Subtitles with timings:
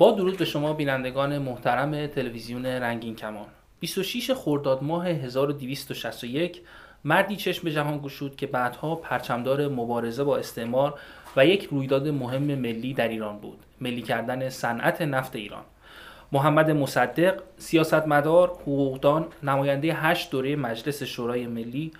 [0.00, 3.46] با درود به شما بینندگان محترم تلویزیون رنگین کمان.
[3.80, 6.60] 26 خرداد ماه 1261
[7.04, 10.94] مردی چشم به جهان گشود که بعدها پرچمدار مبارزه با استعمار
[11.36, 13.58] و یک رویداد مهم ملی در ایران بود.
[13.80, 15.62] ملی کردن صنعت نفت ایران.
[16.32, 21.92] محمد مصدق سیاستمدار حقوقدان نماینده هشت دوره مجلس شورای ملی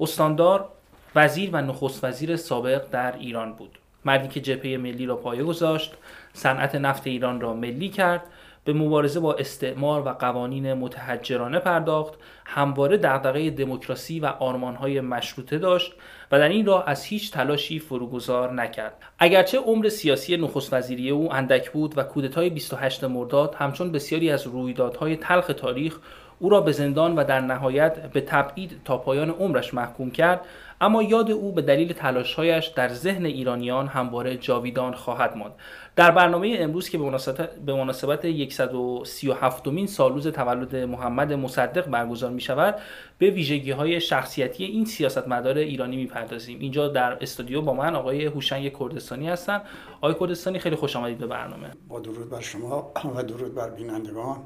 [0.00, 0.68] استاندار
[1.14, 3.78] وزیر و نخست وزیر سابق در ایران بود.
[4.04, 5.94] مردی که جبهه ملی را پایه گذاشت
[6.38, 8.22] صنعت نفت ایران را ملی کرد
[8.64, 12.14] به مبارزه با استعمار و قوانین متحجرانه پرداخت
[12.46, 15.92] همواره دغدغه دموکراسی و آرمانهای مشروطه داشت
[16.32, 18.92] و در این راه از هیچ تلاشی فروگذار نکرد.
[19.18, 24.46] اگرچه عمر سیاسی نخست وزیری او اندک بود و کودتای 28 مرداد همچون بسیاری از
[24.46, 25.98] رویدادهای تلخ تاریخ
[26.38, 30.40] او را به زندان و در نهایت به تبعید تا پایان عمرش محکوم کرد.
[30.80, 35.52] اما یاد او به دلیل تلاشهایش در ذهن ایرانیان همواره جاویدان خواهد ماند.
[35.96, 42.30] در برنامه امروز که به مناسبت به مناسبت 137 مین سالروز تولد محمد مصدق برگزار
[42.30, 42.74] می شود
[43.18, 46.58] به ویژگی های شخصیتی این سیاستمدار ایرانی می‌پردازیم.
[46.60, 49.60] اینجا در استودیو با من آقای هوشنگ کردستانی هستن.
[50.00, 51.70] آقای کردستانی خیلی خوش آمدید به برنامه.
[51.88, 54.36] با درود بر شما و درود بر بینندگان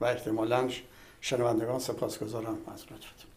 [0.00, 0.68] و احتمالاً
[1.20, 3.33] شنوندگان سپاسگزارم از لطفتون.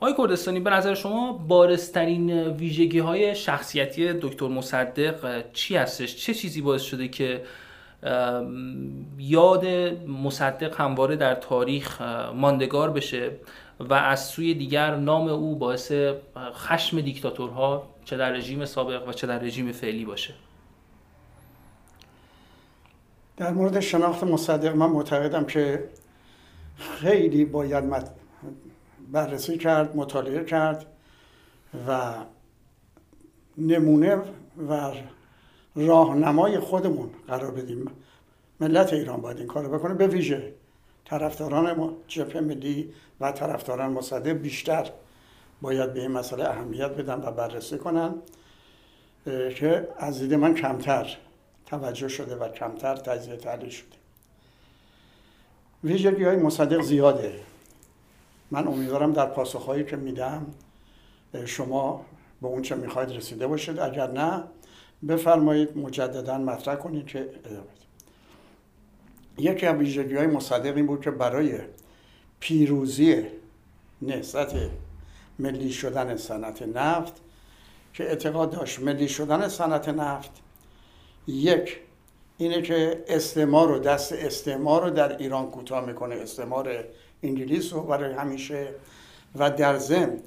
[0.00, 6.60] آقای کردستانی به نظر شما بارسترین ویژگی های شخصیتی دکتر مصدق چی هستش؟ چه چیزی
[6.60, 7.42] باعث شده که
[9.18, 9.66] یاد
[10.24, 12.02] مصدق همواره در تاریخ
[12.34, 13.30] ماندگار بشه
[13.80, 15.92] و از سوی دیگر نام او باعث
[16.36, 20.34] خشم دیکتاتورها چه در رژیم سابق و چه در رژیم فعلی باشه؟
[23.36, 25.84] در مورد شناخت مصدق من معتقدم که
[26.78, 27.84] خیلی باید
[29.12, 30.86] بررسی کرد مطالعه کرد
[31.88, 32.14] و
[33.58, 34.16] نمونه
[34.68, 34.92] و
[35.76, 37.90] راهنمای خودمون قرار بدیم.
[38.60, 40.54] ملت ایران باید این کارو بکنه به ویژه
[41.04, 44.90] طرفداران جبهه ملی و طرفداران مصدق بیشتر
[45.62, 48.14] باید به این مسئله اهمیت بدن و بررسی کنن
[49.56, 51.16] که از دید من کمتر
[51.66, 53.96] توجه شده و کمتر تجزیه تحلیل شده.
[55.84, 57.40] ویژگی های مصدق زیاده.
[58.50, 60.46] من امیدوارم در پاسخهایی که میدم
[61.44, 62.04] شما
[62.42, 63.78] به اون چه می‌خواید رسیده باشید.
[63.78, 64.44] اگر نه
[65.08, 67.30] بفرمایید مجددا مطرح کنید که
[69.38, 71.58] یکی از ویژگی های مصدق این بود که برای
[72.40, 73.24] پیروزی
[74.02, 74.52] نهضت
[75.38, 77.12] ملی شدن صنعت نفت
[77.94, 80.30] که اعتقاد داشت ملی شدن صنعت نفت
[81.26, 81.78] یک
[82.38, 86.14] اینه که استعمار رو دست استعمار رو در ایران کوتاه می‌کنه.
[86.14, 86.84] استعمار
[87.26, 88.68] انگلیس رو برای همیشه
[89.34, 90.18] و در ضمن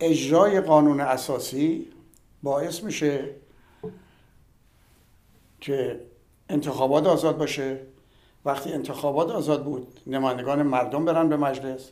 [0.00, 1.86] اجرای قانون اساسی
[2.42, 3.24] باعث میشه
[5.60, 6.00] که
[6.48, 7.80] انتخابات آزاد باشه.
[8.44, 11.90] وقتی انتخابات آزاد بود نمایندگان مردم برن به مجلس.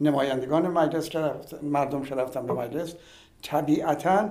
[0.00, 1.32] نمایندگان مجلس که
[1.62, 2.94] مردم که رفتن به مجلس
[3.42, 4.30] طبیعتا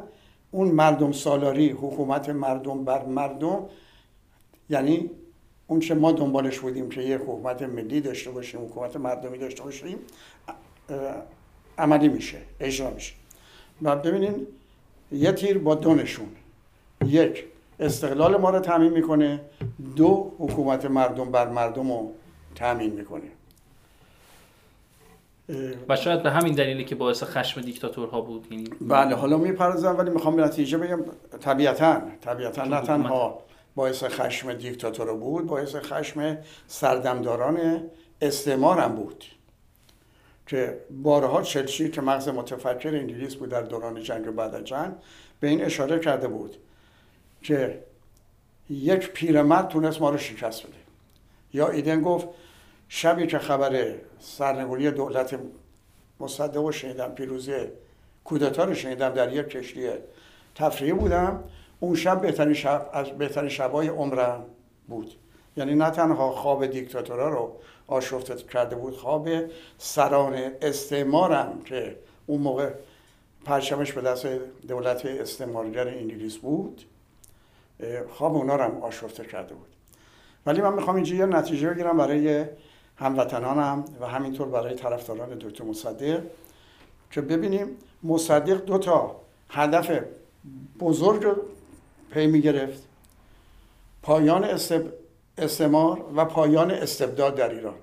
[0.51, 3.65] اون مردم سالاری حکومت مردم بر مردم
[4.69, 5.09] یعنی
[5.69, 9.97] اون چه ما دنبالش بودیم که یه حکومت ملی داشته باشیم حکومت مردمی داشته باشیم
[11.77, 13.13] عملی میشه اجرا میشه.
[13.81, 14.47] و ببینین
[15.11, 16.27] یه تیر با دو نشون.
[17.05, 17.45] یک
[17.79, 19.41] استقلال ما رو تعمین می‌کنه.
[19.95, 22.13] دو حکومت مردم بر مردم رو
[22.55, 23.21] تعمین می‌کنه.
[25.89, 30.09] و شاید به همین دلیلی که باعث خشم دیکتاتورها بود یعنی بله حالا می‌پردازم ولی
[30.09, 30.99] می‌خوام به نتیجه بگم
[31.41, 33.48] طبیعتا طبیعتا نه تنها
[33.79, 37.81] باعث خشم دیکتاتور بود باعث خشم سردمداران
[38.21, 39.25] استعمار هم بود.
[40.47, 44.93] که بارها چلچی که مغز متفکر انگلیس بود در دوران جنگ و بعد جنگ
[45.39, 46.57] به این اشاره کرده بود
[47.41, 47.83] که
[48.69, 50.73] یک پیرمرد تونست ما رو شکست بده.
[51.53, 52.27] یا ایدن گفت
[52.89, 55.39] شبی که خبر سرنگونی دولت
[56.19, 57.53] مصدق رو شنیدم پیروزی
[58.23, 59.89] کودتا رو شنیدم در یک کشتی
[60.55, 61.43] تفریحی بودم
[61.79, 64.45] اون شب بهترین شب از بهترین شبای عمرم
[64.87, 65.13] بود.
[65.57, 67.51] یعنی نه تنها خواب دیکتاتورا رو
[67.87, 69.29] آشفته کرده بود خواب
[69.77, 71.95] سران استعمارم که
[72.25, 72.69] اون موقع
[73.45, 74.27] پرچمش به دست
[74.67, 76.85] دولت استعمارگر انگلیس بود
[78.09, 79.67] خواب اونا رو هم آشفته کرده بود.
[80.45, 82.45] ولی من می‌خوام اینجا یه نتیجه بگیرم برای
[82.95, 86.21] هموطنانم و همینطور برای طرفداران دکتر مصدق
[87.11, 87.67] که ببینیم
[88.03, 89.15] مصدق دو تا
[89.49, 89.91] هدف
[90.79, 91.35] بزرگ
[92.11, 92.83] پی می گرفت.
[94.01, 94.43] پایان
[95.37, 97.75] استعمار و پایان استبداد در ایران.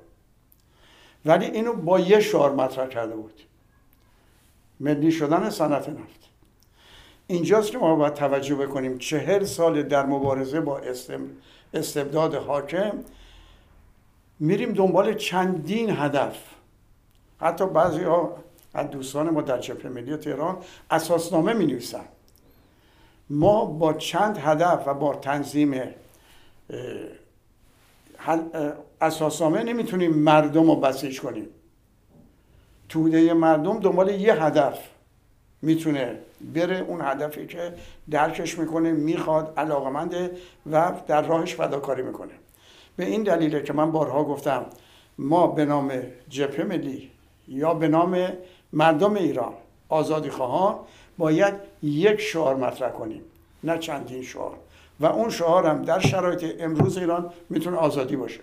[1.24, 3.42] ولی اینو با یه شعار مطرح کرده بود.
[4.80, 6.28] ملی شدن صنعت نفت.
[7.26, 10.80] اینجاست که ما باید توجه بکنیم چهل سال در مبارزه با
[11.74, 12.92] استبداد حاکم
[14.40, 16.38] میریم دنبال چندین هدف.
[17.40, 18.36] حتی بعضی ها
[18.74, 20.56] از دوستان ما در جبهه ملی تهران
[20.90, 22.04] اساسنامه می نویسن
[23.30, 25.80] ما با چند هدف و با تنظیم
[29.00, 31.48] اساسنامه نمی‌تونیم مردم رو بسیج کنیم.
[32.88, 34.78] توده مردم دنبال یه هدف
[35.62, 36.18] می‌تونه
[36.54, 37.74] بره اون هدفی که
[38.10, 40.30] درکش می‌کنه می‌خواد علاقمنده
[40.72, 42.32] و در راهش فداکاری می‌کنه.
[42.96, 44.66] به این دلیله که من بارها گفتم
[45.18, 45.92] ما به نام
[46.28, 47.10] جبهه ملی
[47.48, 48.28] یا به نام
[48.72, 49.52] مردم ایران
[49.88, 50.78] آزادی خواهان
[51.18, 53.22] باید یک شعار مطرح کنیم
[53.64, 54.56] نه چندین شعار.
[55.00, 58.40] و اون شعار هم در شرایط امروز ایران می‌تونه آزادی باشه.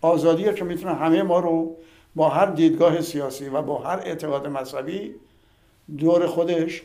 [0.00, 1.76] آزادی که می‌تونه همه ما رو
[2.14, 5.14] با هر دیدگاه سیاسی و با هر اعتقاد مذهبی
[5.98, 6.82] دور خودش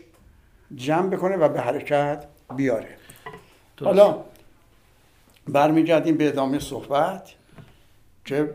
[0.75, 2.25] جمع بکنه و به حرکت
[2.55, 2.97] بیاره.
[3.81, 4.23] حالا
[5.47, 7.33] برمیگردیم به ادامه صحبت
[8.25, 8.49] که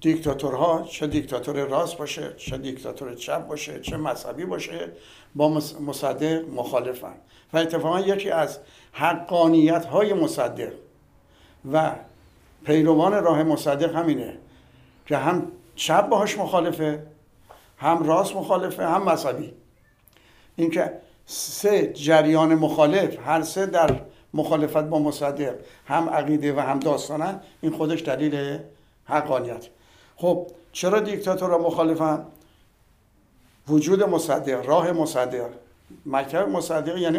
[0.00, 4.92] دیکتاتورها چه دیکتاتور راست باشه چه دیکتاتور چپ باشه چه مذهبی باشه
[5.34, 5.48] با
[5.80, 7.14] مصدق مخالفن.
[7.52, 8.58] و اتفاقا یکی از
[8.92, 10.72] حقانیت های مصدق
[11.72, 11.92] و
[12.64, 14.38] پیروان راه مصدق همینه
[15.06, 17.06] که هم چپ باهاش مخالفه
[17.76, 19.52] هم راست مخالفه هم مذهبی.
[20.56, 20.92] اینکه
[21.26, 24.00] سه جریان مخالف هر سه در
[24.34, 25.54] مخالفت با مصدق
[25.86, 28.58] هم عقیده و هم داستانن این خودش دلیل
[29.08, 29.66] حقانیت.
[30.16, 32.24] خب چرا دیکتاتورها مخالفن؟
[33.68, 35.50] وجود مصدق راه مصدق
[36.06, 37.18] مکتب مصدق یعنی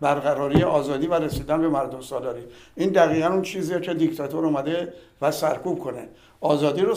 [0.00, 2.42] برقراری آزادی و رسیدن به مردم سالاری.
[2.76, 6.08] این دقیقا اون چیزیه که دیکتاتور اومده و سرکوب کنه.
[6.40, 6.94] آزادی رو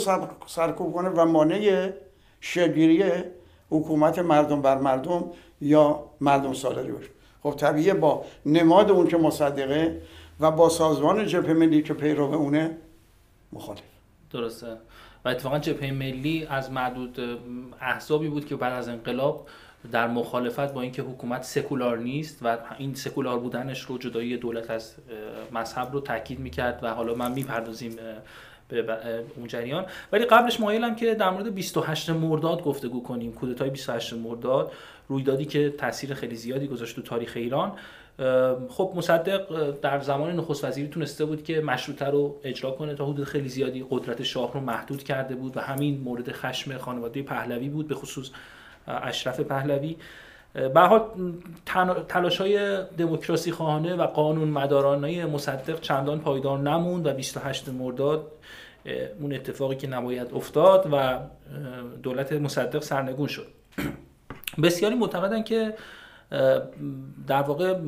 [0.47, 1.89] سرکوب کنه و مانع
[2.41, 3.03] شگیری
[3.69, 5.23] حکومت مردم بر مردم
[5.61, 7.09] یا مردم سالاری باشه.
[7.43, 10.01] خب طبیعیه با نماد اون که مصدقه
[10.39, 12.77] و با سازمان جبهه ملی که پیرو اونه
[13.53, 13.90] مخالف.
[14.33, 14.77] درسته.
[15.25, 17.19] و اتفاقا جبهه ملی از معدود
[17.81, 19.47] احزابی بود که بعد از انقلاب
[19.91, 24.95] در مخالفت با اینکه حکومت سکولار نیست و این سکولار بودنش رو جدایی دولت از
[25.51, 27.95] مذهب رو تاکید می‌کرد و حالا من می‌پردازیم
[28.67, 29.85] به اون جریان.
[30.11, 33.33] ولی قبلش مایلم که در مورد 28 مرداد گفتگو کنیم.
[33.33, 34.71] کودتای 28 مرداد.
[35.07, 37.71] رویدادی که تاثیر خیلی زیادی گذاشت تو تاریخ ایران.
[38.69, 43.25] خب مصدق در زمان نخست وزیری تونسته بود که مشروطه رو اجرا کنه تا حدود
[43.25, 47.87] خیلی زیادی قدرت شاه رو محدود کرده بود و همین مورد خشم خانواده پهلوی بود
[47.87, 48.29] به خصوص
[48.87, 49.95] اشرف پهلوی.
[50.53, 51.01] به
[52.07, 58.31] تلاش های دموکراسی خواهانه و قانون مدارانه مصدق چندان پایدار نموند و 28 مرداد
[59.19, 61.19] اون اتفاقی که نباید افتاد و
[62.03, 63.47] دولت مصدق سرنگون شد.
[64.61, 65.73] بسیاری معتقدن که
[67.27, 67.79] در واقع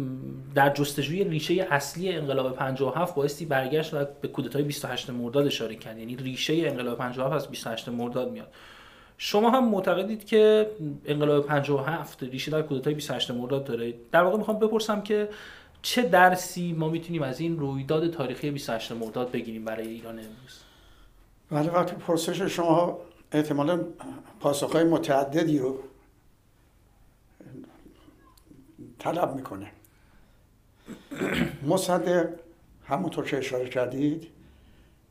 [0.56, 5.98] در جستجوی ریشه اصلی انقلاب 57 بایستی برگشت و به کودتای 28 مرداد اشاره کرد.
[5.98, 8.48] یعنی ریشه انقلاب 57 از 28 مرداد میاد.
[9.18, 10.70] شما هم معتقدید که
[11.06, 15.30] انقلاب 57 ریشه در کودتای 28 مرداد داره؟ در واقع می‌خوام بپرسم که
[15.82, 20.60] چه درسی ما می‌تونیم از این رویداد تاریخی 28 مرداد بگیریم برای ایران امروز؟
[21.52, 23.00] بله وقتی پرسش شما
[23.32, 23.80] احتمالا
[24.40, 25.80] پاسخهای متعددی رو
[29.04, 29.72] طلب می‌کنه.
[31.68, 32.30] مصدق
[32.86, 34.28] همونطور که اشاره کردید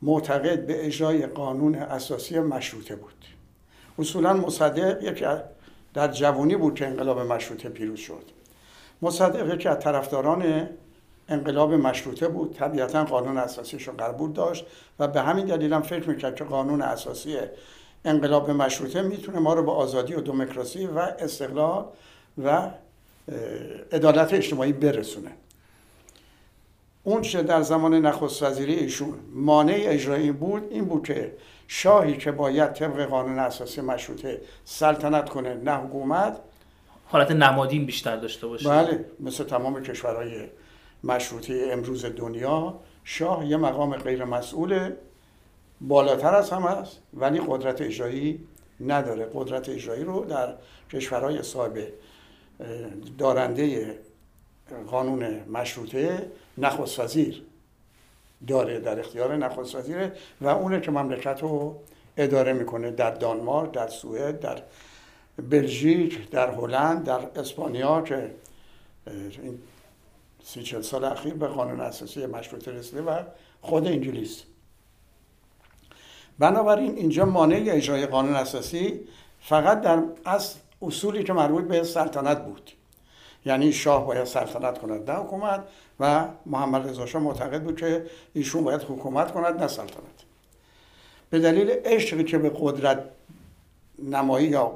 [0.03, 3.25] معتقد به اجرای قانون اساسی مشروطه بود.
[3.99, 5.27] اصولا مصدق یکی
[5.95, 8.23] در جوانی بود که انقلاب مشروطه پیروز شد.
[9.03, 10.69] مصدق یکی از طرفداران
[11.29, 12.55] انقلاب مشروطه بود.
[12.55, 14.67] طبیعتا قانون اساسیش رو قبول داشت
[14.99, 17.39] و به همین دلیل هم فکر می‌کرد که قانون اساسی
[18.05, 21.85] انقلاب مشروطه می‌تونه ما رو به آزادی و دموکراسی و استقلال
[22.45, 22.71] و
[23.93, 25.31] عدالت اجتماعی برسونه.
[27.05, 31.37] اون چه در زمان نخست وزیری ایشون مانع اجرایی بود این بود که
[31.69, 36.39] شاهی که باید طبق قانون اساسی مشروطه سلطنت کنه نه حکومت
[37.07, 38.69] حالت نمادین بیشتر داشته باشه.
[38.69, 40.49] بله مثل تمام کشورهای
[41.05, 44.91] مشروطه امروز دنیا شاه یه مقام غیر مسئول
[45.81, 48.41] بالاتر از هم است ولی قدرت اجرایی
[48.81, 49.31] نداره.
[49.35, 50.55] قدرت اجرایی رو در
[50.93, 51.79] کشورهای صاحب
[53.19, 53.99] دارنده
[54.91, 57.43] قانون مشروطه نخست وزیر
[58.47, 61.81] داره در اختیار نخست وزیره و اونه که مملکت رو
[62.17, 64.63] اداره می‌کنه در دانمارک در سوئد در
[65.51, 68.35] بلژیک در هلند در اسپانیا که
[69.07, 69.59] این
[70.45, 73.23] سی چل سال اخیر به قانون اساسی مشروطه رسیده و
[73.61, 74.43] خود انگلیس.
[76.39, 79.01] بنابراین اینجا مانع اجرای قانون اساسی
[79.41, 82.71] فقط در از اصولی که مربوط به سلطنت بود.
[83.45, 85.11] یعنی شاه باید سلطنت کند.
[85.11, 85.65] نه حکومت
[86.01, 90.23] و محمد رضا شاه معتقد بود که ایشون باید حکومت کند نه سلطنت.
[91.31, 93.05] به دلیل عشقی که به قدرت
[93.99, 94.73] نمایی یا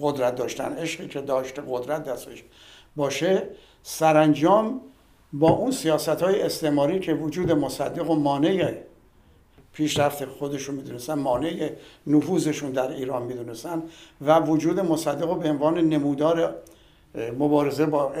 [0.00, 2.44] قدرت داشتن عشقی که داشت قدرت دستش
[2.96, 3.48] باشه
[3.82, 4.80] سرانجام
[5.32, 8.74] با اون سیاست های استعماری که وجود مصدق و مانع
[9.72, 11.70] پیشرفت خودشون می‌دونستن مانع
[12.06, 13.82] نفوذشون در ایران می‌دونستن
[14.20, 16.54] و وجود مصدق به عنوان نمودار
[17.38, 18.12] مبارزه با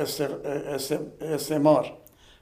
[1.20, 1.92] استعمار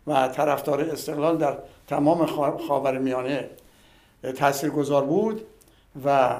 [0.06, 2.26] و طرفدار استقلال در تمام
[2.68, 3.50] خاورمیانه
[4.36, 5.42] تاثیرگذار بود
[6.04, 6.36] و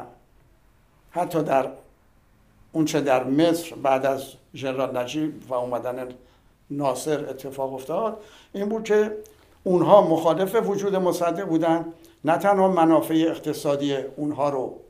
[1.11, 1.69] حتی در
[2.73, 6.09] اونچه در مصر بعد از ژنرال نجیب و اومدن
[6.71, 8.21] ناصر اتفاق افتاد
[8.53, 9.17] این بود که
[9.65, 11.85] اونها مخالف وجود مصدق بودن
[12.25, 14.81] نه تنها منافع اقتصادی اونها رو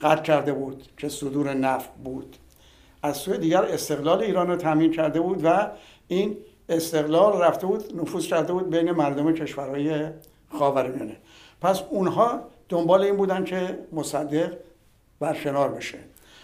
[0.00, 2.36] قطع کرده بود که صدور نفت بود
[3.02, 5.70] از سوی دیگر استقلال ایران رو تامین کرده بود و
[6.08, 6.36] این
[6.68, 10.06] استقلال رفته بود نفوذ کرده بود بین مردم کشورهای
[10.58, 11.16] خاورمیانه.
[11.60, 14.52] پس اونها دنبال این بودن که مصدق
[15.20, 15.98] برکنار بشه.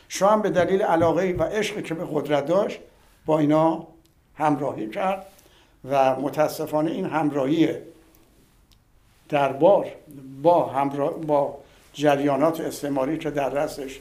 [0.09, 2.81] شاه هم به دلیل علاقه و عشقی که به قدرت داشت
[3.27, 3.87] با اینا
[4.35, 5.27] همراهی کرد
[5.91, 7.69] و متاسفانه این همراهی
[9.31, 9.87] دربار
[10.43, 11.59] با همراه با
[11.93, 14.01] جریانات استعماری که در رستش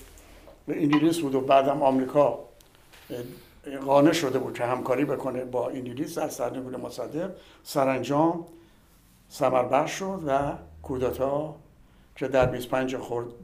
[0.67, 2.39] به انگلیس بود و بعدم آمریکا
[3.85, 7.31] قانع شده بود که همکاری بکنه با انگلیس در سرنگون مصدق
[7.63, 8.45] سرانجام
[9.29, 11.55] سمربخش شد و کودتا
[12.15, 12.95] که در 25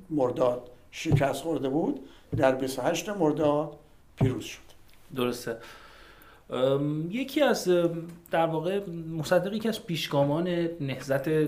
[0.10, 3.78] مرداد شکست خورده بود در 28 مرداد
[4.16, 4.60] پیروز شد.
[5.16, 5.58] درسته.
[7.10, 7.70] یکی از
[8.32, 10.48] در واقع مصدق یکی از پیشگامان
[10.82, 11.46] نهزت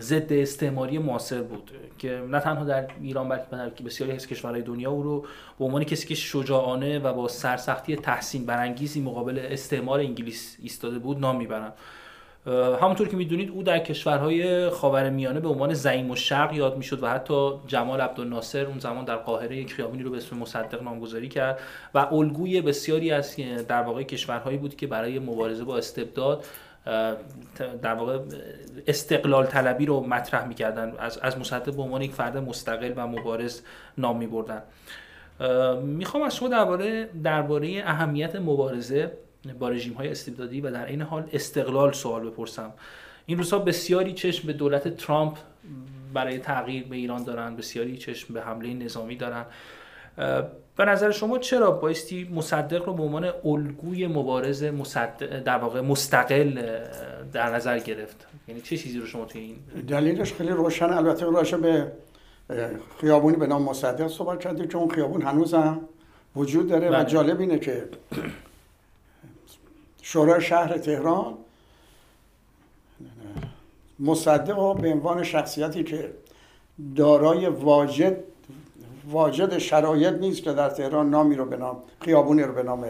[0.00, 5.02] ضد استعماری معاصر بود که نه تنها در ایران بلکه بسیاری از کشورهای دنیا او
[5.02, 5.26] رو
[5.58, 11.18] به عنوان کسی که شجاعانه و با سرسختی تحسین برانگیزی مقابل استعمار انگلیس ایستاده بود
[11.18, 11.72] نام می‌برند.
[12.46, 17.08] همونطور که می‌دونید او در کشورهای خاورمیانه به عنوان زعیم و شرق یاد می‌شد و
[17.08, 21.58] حتی جمال عبدالناصر اون زمان در قاهره یک خیابانی رو به اسم مصدق نامگذاری کرد
[21.94, 23.36] و الگوی بسیاری از
[23.68, 26.44] در واقع کشورهایی بود که برای مبارزه با استبداد
[27.82, 28.18] در واقع
[28.86, 30.94] استقلال طلبی رو مطرح می‌کردن.
[30.98, 33.60] از از مصدق به عنوان یک فرد مستقل و مبارز
[33.98, 34.62] نام میبردن.
[35.82, 39.12] می‌خوام از شما درباره درباره اهمیت مبارزه
[39.52, 42.72] با رژیم های استبدادی و در این حال استقلال سوال بپرسم.
[43.26, 45.38] این روزها بسیاری چشم به دولت ترامپ
[46.14, 49.44] برای تغییر به ایران دارن بسیاری چشم به حمله نظامی دارن.
[50.76, 56.78] به نظر شما چرا بایستی مصدق رو به عنوان الگوی مبارز مصدق در واقع مستقل
[57.32, 59.56] در نظر گرفت؟ یعنی چه چیزی رو شما توی این
[59.88, 60.90] دلیلش خیلی روشن.
[60.90, 61.92] البته راشه به
[63.00, 65.80] خیابونی به نام مصدق صحبت کردیم که اون خیابون هنوزم
[66.36, 67.04] وجود داره و بله.
[67.04, 67.84] جالب اینه که
[70.06, 71.34] شورای شهر تهران
[74.00, 76.10] مصدق به عنوان شخصیتی که
[76.96, 78.16] دارای واجد
[79.10, 82.86] واجد شرایط نیست که در تهران نامی رو به نام خیابونی رو به نام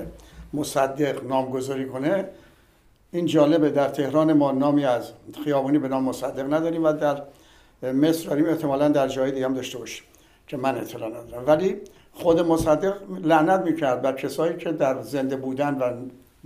[0.54, 2.28] مصدق نامگذاری کنه.
[3.12, 5.12] این جالبه در تهران ما نامی از
[5.44, 7.22] خیابونی به نام مصدق نداریم و در
[7.92, 10.04] مصر داریم احتمالا در جای دیگه هم داشته باشیم
[10.46, 11.46] که من اطلاع ندارم.
[11.46, 11.76] ولی
[12.12, 15.92] خود مصدق لعنت می‌کرد بر کسایی که در زنده بودن و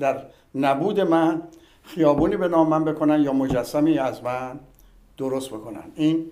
[0.00, 0.22] در
[0.54, 1.42] نبود من
[1.82, 4.60] خیابونی به نام من بکنن یا مجسمی از من
[5.18, 5.84] درست بکنن.
[5.94, 6.26] این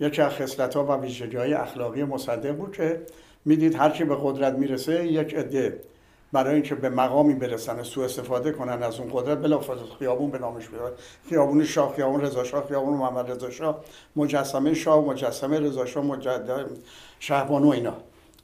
[0.00, 3.02] یکی از خصلت ها و ویژگی های اخلاقی مصدق بود که
[3.44, 5.80] می‌دید هر کی به قدرت می‌رسه یک عده
[6.32, 10.68] برای اینکه به مقامی برسن سوء استفاده کنن از اون قدرت بلافاصله خیابون به نامش
[10.68, 10.94] بیاره
[11.28, 13.80] خیابون شاه خیابون رضا شاه خیابون محمد رضا شاه
[14.16, 16.66] مجسمه شاه مجسمه رضا شاه مجد
[17.20, 17.94] شهبانو اینا.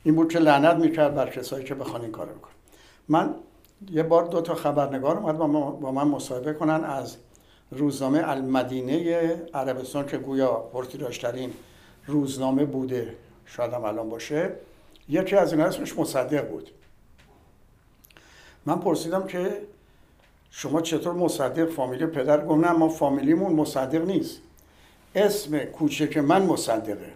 [0.05, 2.53] این بود که لعنت می‌کرد بر کسایی که بخوان این کارو بکنن.
[3.09, 3.35] من
[3.91, 5.37] یه بار دو تا خبرنگار اومد
[5.81, 7.17] با من مصاحبه کنن از
[7.71, 11.53] روزنامه المدینه عربستان که گویا پرتیراژترین
[12.07, 14.53] روزنامه بوده شاید هم الان باشه.
[15.09, 16.71] یکی از اینا اسمش مصدق بود.
[18.67, 19.61] من پرسیدم که
[20.51, 24.41] شما چطور مصدق؟ فامیلی پدر گفت نه ما فامیلیمون مصدق نیست.
[25.15, 27.13] اسم کوچک من مصدقه.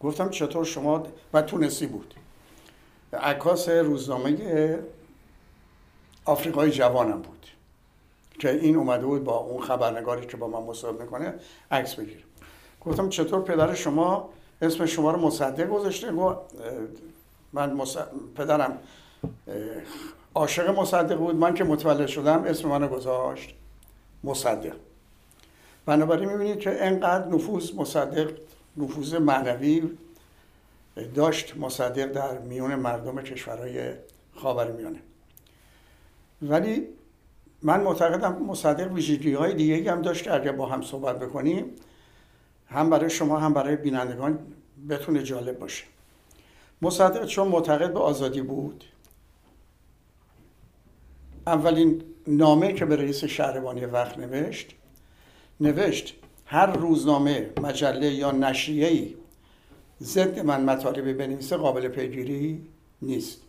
[0.00, 2.14] گفتم چطور شما؟ و تونستی بود.
[3.12, 4.78] عکاس روزنامه
[6.24, 7.46] آفریقای جوانم بود
[8.38, 11.34] که این اومده بود با اون خبرنگاری که با من مصاحبه می‌کنه
[11.70, 12.24] عکس بگیر
[12.80, 14.30] گفتم چطور پدر شما
[14.62, 16.38] اسم شما رو مصدق گذاشته؟ گفت
[17.52, 17.80] من
[18.36, 18.78] پدرم
[20.34, 21.36] عاشق مصدق بود.
[21.36, 23.54] من که متولد شدم اسم منو گذاشت
[24.24, 24.74] مصدق.
[25.86, 28.30] بنابراین می‌بینید که انقدر نفوذ مصدق
[28.76, 29.90] نفوذ معنوی
[31.14, 33.92] داشت مصدق در میون مردم کشورهای
[34.36, 34.98] خاورمیانه.
[36.48, 36.88] ولی
[37.62, 41.64] من معتقدم مصدق ویژگی های دیگه هم داشت که اگر با هم صحبت بکنیم
[42.66, 44.38] هم برای شما هم برای بینندگان
[44.88, 45.84] بتونه جالب باشه.
[46.82, 48.84] مصدق چون معتقد به آزادی بود
[51.46, 54.74] اولین نامه که به رئیس شهربانی وقت نوشت
[55.60, 56.14] نوشت
[56.46, 59.14] هر روزنامه مجله یا نشریه‌ای
[60.02, 62.66] ضد من مطالبی بنویسه قابل پیگیری
[63.02, 63.40] نیست.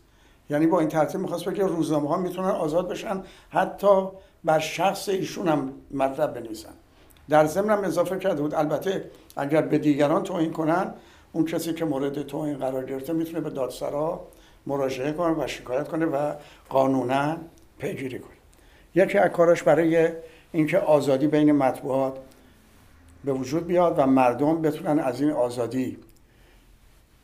[0.49, 4.07] یعنی با این ترتیب می‌خواست بگه روزنامه ها می‌تونن آزاد بشن حتی
[4.43, 6.73] بر شخص ایشون هم مطلب بنویسن.
[7.29, 10.93] در ضمن اضافه کرده بود البته اگر به دیگران توهین کنن
[11.33, 14.27] اون کسی که مورد توهین قرار گرفته می‌تونه به دادسرا
[14.65, 16.33] مراجعه کنه و شکایت کنه و
[16.69, 17.37] قانونا
[17.77, 18.35] پیگیری کنه.
[18.95, 20.09] یکی از کاراش برای
[20.51, 22.17] اینکه آزادی بین مطبوعات
[23.25, 25.97] به وجود بیاد و مردم بتونن از این آزادی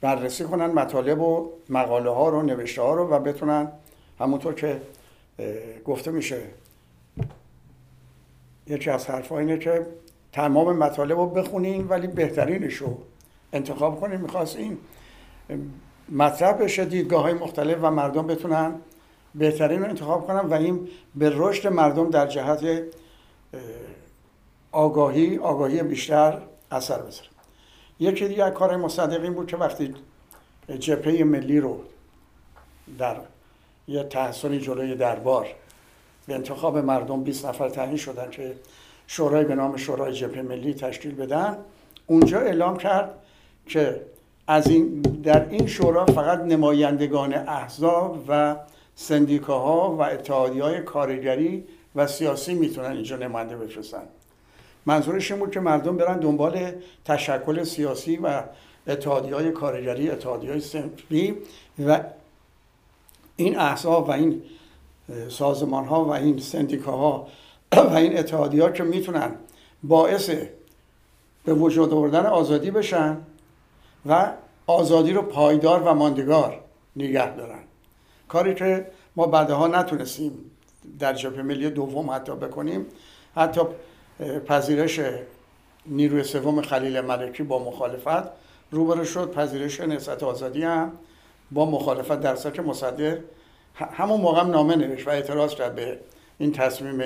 [0.01, 3.71] بررسی کنن مطالب و مقاله ها رو نوشته ها رو و بتونن
[4.19, 4.81] همونطور که
[5.85, 6.41] گفته میشه.
[8.67, 9.85] یکی از حرف اینه که
[10.31, 12.97] تمام مطالب رو بخونین ولی بهترینش رو
[13.53, 14.21] انتخاب کنین.
[14.21, 14.77] می‌خواست این
[16.09, 18.75] مطرح بشه دیدگاه های مختلف و مردم بتونن
[19.35, 22.83] بهترین رو انتخاب کنن و این به رشد مردم در جهت
[24.71, 26.41] آگاهی آگاهی بیشتر
[26.71, 27.30] اثر بذاره.
[28.01, 29.93] یکی دیگه کار مصدق این بود که وقتی
[30.79, 31.79] جبهه ملی رو
[32.97, 33.15] در
[33.87, 35.47] یه تحصیلی جلوی دربار
[36.27, 38.55] به انتخاب مردم 20 نفر تعیین شدن که
[39.07, 41.57] شورای به نام شورای جبهه ملی تشکیل بدن
[42.07, 43.15] اونجا اعلام کرد
[43.67, 44.01] که
[44.47, 48.55] از این در این شورا فقط نمایندگان احزاب و
[48.95, 51.63] سندیکاها و اتحادی کارگری
[51.95, 54.03] و سیاسی می‌تونن اینجا نماینده بفرستن.
[54.85, 56.71] منظورش این بود که مردم برن دنبال
[57.05, 58.43] تشکل سیاسی و
[58.87, 61.35] اتحادی های کارگری اتحادی های سنفی
[61.85, 62.03] و
[63.35, 64.41] این احزاب و این
[65.29, 67.27] سازمان ها و این سندیکا ها
[67.71, 69.31] و این اتحادی ها که می‌تونن
[69.83, 70.29] باعث
[71.45, 73.17] به وجود آوردن آزادی بشن
[74.05, 74.31] و
[74.67, 76.61] آزادی رو پایدار و ماندگار
[76.95, 77.59] نگه دارن.
[78.27, 80.31] کاری که ما بعدها نتونستیم
[80.99, 82.85] در جبهه ملی دوم حتی بکنیم
[83.35, 83.61] حتی
[84.47, 84.99] پذیرش
[85.85, 88.29] نیروی سوم خلیل ملکی با مخالفت
[88.71, 89.31] روبرو شد.
[89.31, 90.91] پذیرش نسبت آزادی هم
[91.51, 93.17] با مخالفت در که مصدق.
[93.75, 95.99] همون موقع نامه نوشت و اعتراض کرد به
[96.37, 97.03] این تصمیم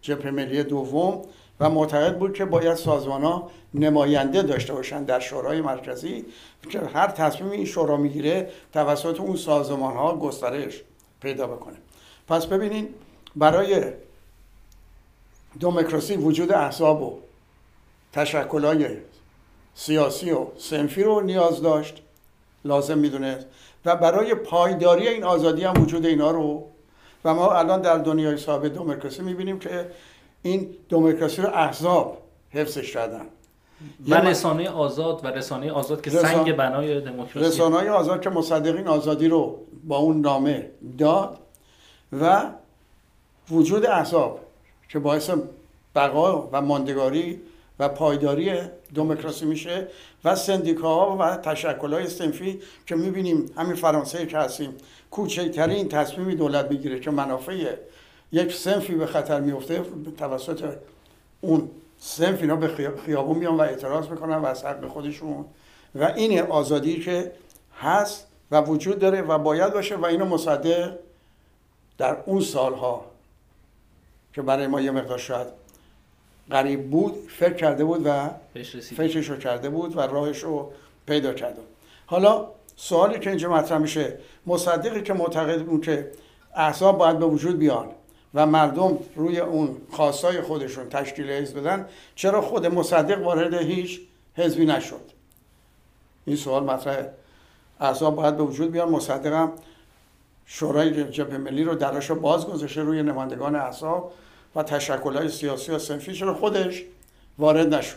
[0.00, 1.22] جبهه ملی دوم
[1.60, 6.24] و معتقد بود که باید سازمان ها نماینده داشته باشند در شورای مرکزی
[6.70, 10.82] که هر تصمیم این شورا می‌گیره توسط اون سازمان ها گسترش
[11.20, 11.76] پیدا بکنه.
[12.28, 12.88] پس ببینین
[13.36, 13.82] برای
[15.60, 17.18] دموکراسی وجود احزاب و
[18.12, 18.86] تشکلهای
[19.74, 22.02] سیاسی و سنفی رو نیاز داشت.
[22.64, 23.38] لازم می‌دونه.
[23.84, 26.64] و برای پایداری این آزادی هم وجود اینا رو.
[27.24, 29.90] و ما الان در دنیای صاحب دموکراسی می‌بینیم که
[30.42, 32.18] این دموکراسی رو احزاب
[32.50, 33.26] حفظش کردن.
[34.08, 37.48] و رسانه آزاد و رسانه آزاد که سنگ بنای دموکراسی.
[37.48, 41.38] رسانه آزاد که مصدقین آزادی رو با اون نامه داد
[42.20, 42.42] و
[43.50, 44.40] وجود احزاب
[44.94, 45.30] که باعث
[45.94, 47.40] بقا و ماندگاری
[47.78, 48.60] و پایداری
[48.94, 49.88] دموکراسی میشه
[50.24, 54.74] و سندیکاها و تشکلهای سنفی که می‌بینیم همین فرانسه که هستیم
[55.10, 57.74] کوچکترین تصمیمی دولت می‌گیره که منافع
[58.32, 59.82] یک سنفی به خطر میفته
[60.18, 60.64] توسط
[61.40, 65.44] اون سنف اینا به خیابون میان و اعتراض می‌کنن و از حق خودشون.
[65.94, 67.32] و این آزادی که
[67.80, 70.92] هست و وجود داره و باید باشه و اینو مصدق
[71.98, 73.13] در اون سالها
[74.34, 75.46] که برای ما یه مقدار شاید
[76.50, 78.30] غریب بود فکر کرده بود و
[78.96, 80.72] فکرش رو کرده بود و راهش رو
[81.06, 81.62] پیدا کرده.
[82.06, 86.10] حالا سوالی که اینجا مطرح میشه مصدقی که معتقد بود که
[86.54, 87.88] احزاب باید به وجود بیان
[88.34, 94.00] و مردم روی اون خواستای خودشون تشکیل حزب بدن چرا خود مصدق وارد هیچ
[94.34, 95.00] حزبی نشد؟
[96.24, 97.06] این سوال مطرح.
[97.80, 99.52] احزاب باید به وجود بیان مصدق هم
[100.46, 104.12] شورای جبهه ملی رو دراش باز گذاشته روی نمایندگان احزاب
[104.56, 106.84] و تشکلهای سیاسی و سنفی چرا خودش
[107.38, 107.96] وارد نشد.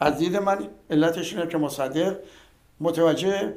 [0.00, 2.16] از دید من علتش اینه که مصدق
[2.80, 3.54] متوجه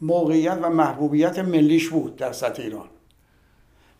[0.00, 2.86] موقعیت و محبوبیت ملیش بود در سطح ایران.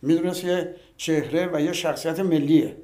[0.01, 2.75] می‌دونست یه چهره و یه شخصیت ملیه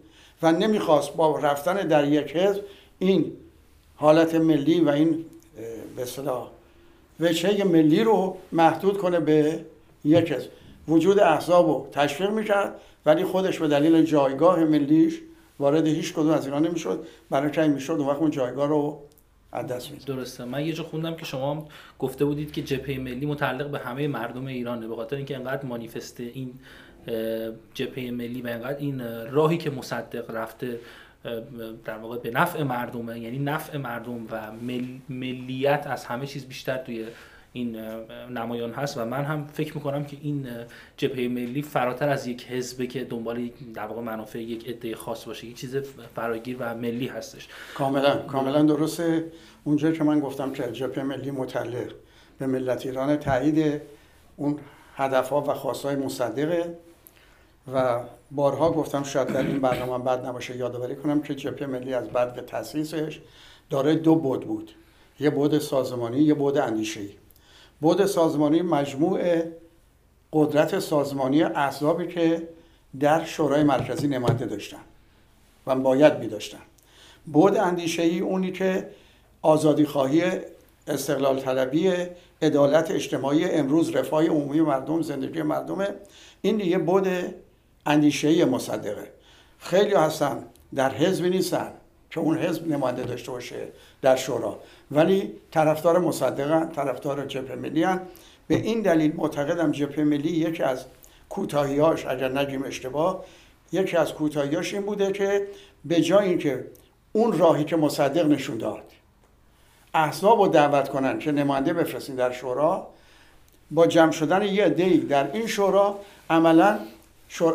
[0.42, 2.62] و نمی‌خواست با رفتن در یک حزب
[3.00, 3.32] این
[3.96, 5.26] حالت ملی و این
[5.96, 6.50] به اصطلاح
[7.20, 9.66] وجهه ملی رو محدود کنه به
[10.06, 10.50] یک حزب.
[10.88, 15.20] وجود احزاب رو تشویق می‌کرد ولی خودش به دلیل جایگاه ملیش
[15.60, 17.06] وارد هیچ کدوم از اینا نمی‌شد.
[17.30, 19.00] برای که می‌شد؟ اون وقت اون جایگاه رو
[19.52, 20.46] از دست درسته.
[20.46, 21.68] من یه جا خوندم که شما
[22.00, 26.20] گفته بودید که جبهه ملی متعلق به همه مردم ایرانه به خاطر اینکه انقدر مانیفست
[26.20, 26.54] این
[27.74, 30.80] جبهه ملی به اینقدر این راهی که مصدق رفته
[31.86, 34.52] در واقع به نفع مردمه یعنی نفع مردم و
[35.10, 37.06] ملیت از همه چیز بیشتر توی
[37.54, 37.76] این
[38.30, 40.48] نمایان هست و من هم فکر می‌کنم که این
[40.98, 45.48] جبهه ملی فراتر از یک حزبه که دنبال در واقع منافع یک عده خاص باشه
[45.48, 45.76] یک چیز
[46.16, 47.48] فراگیر و ملی هستش.
[47.76, 49.32] کاملا کاملا درسته.
[49.64, 51.94] اونجا که من گفتم که جبهه ملی متعلق
[52.40, 53.82] به ملت ایران تایید
[54.36, 54.60] اون
[54.96, 56.78] هدفها و خواستهای مصدقه
[57.74, 58.00] و
[58.32, 62.34] بارها گفتم شاید در این برنامه بد نباشه یادآوری کنم که جبهه ملی از بعد
[62.34, 63.20] به تاسیسش
[63.70, 64.72] داره دو بود بود.
[65.20, 67.10] یه بود سازمانی یه بود اندیشه‌ای.
[67.84, 69.42] بود سازمانی مجموع
[70.34, 72.48] قدرت سازمانی احزابی که
[73.00, 74.82] در شورای مرکزی نماینده داشتن
[75.68, 76.62] و باید می داشتن
[77.26, 78.90] بود اندیشه ای اونی که
[79.42, 80.24] آزادی خواهی
[80.88, 81.94] استقلال طلبی
[82.42, 85.88] عدالت اجتماعی امروز رفاه عمومی مردم زندگی مردمه
[86.42, 87.08] این دیگه بود
[87.86, 89.08] اندیشه مصدقه.
[89.60, 90.44] خیلی هستن
[90.76, 91.74] در حزبی نیستن.
[92.14, 93.68] که اون حزب نماینده داشته باشه
[94.02, 94.60] در شورا.
[94.92, 97.86] ولی طرفدار مصدقن طرفدار جبهه ملی
[98.48, 100.86] به این دلیل معتقدم جبهه ملی یکی از
[101.30, 103.26] کوتاهیاش اگر نگیم اشتباه
[103.72, 105.48] یکی از کوتاهیاش این بوده که
[105.86, 106.66] به جای اینکه
[107.12, 108.84] اون راهی که مصدق نشون داد
[109.94, 112.88] احزاب رو دعوت کنن که نماینده بفرستین در شورا
[113.72, 116.00] با جمع شدن یه عده‌ای در این شورا
[116.30, 116.80] عملا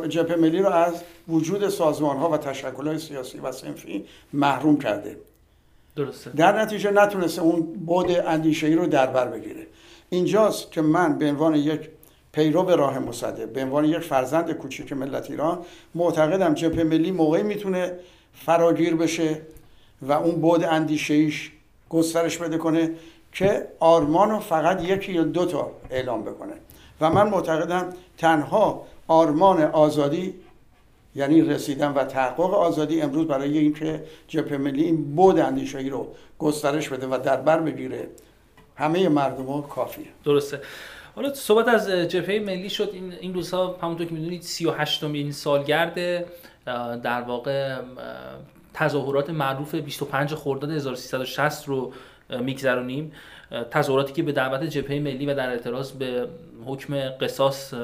[0.09, 0.95] جبهه ملی رو از
[1.29, 5.17] وجود سازمان ها و تشکل های سیاسی و سنفی محروم کرده.
[5.97, 6.31] درسته.
[6.31, 9.67] در نتیجه نتونسته اون بود اندیشه ای رو در بر بگیره.
[10.11, 11.89] اینجاست که من به عنوان یک
[12.33, 15.59] پیرو به راه مصدق به عنوان یک فرزند کوچیک ملت ایران
[15.95, 17.93] معتقدم جبهه ملی موقعی می‌تونه
[18.35, 19.43] فراگیر بشه
[20.03, 21.53] و اون بود اندیشه ایش
[21.89, 22.91] گسترش بده کنه
[23.33, 26.53] که آرمان رو فقط یکی یا دو تا اعلام بکنه.
[27.01, 30.35] و من معتقدم تنها آرمان آزادی
[31.15, 36.89] یعنی رسیدن و تحقق آزادی امروز برای اینکه جبهه ملی این بود اندیشایی رو گسترش
[36.89, 38.09] بده و در بر بگیره
[38.77, 40.07] همه مردم کافیه.
[40.25, 40.61] درسته.
[41.15, 42.91] حالا صحبت از جبهه ملی شد.
[42.93, 46.25] این این روزها همونطور که می‌دونید 38 این سالگرد
[47.03, 47.79] در واقع
[48.75, 51.93] تظاهرات معروف 25 خرداد 1360 رو
[52.41, 53.13] میگذرونیم.
[53.71, 56.29] تظاهراتی که به دعوت جبهه ملی و در اعتراض به
[56.67, 57.75] حکم قصاص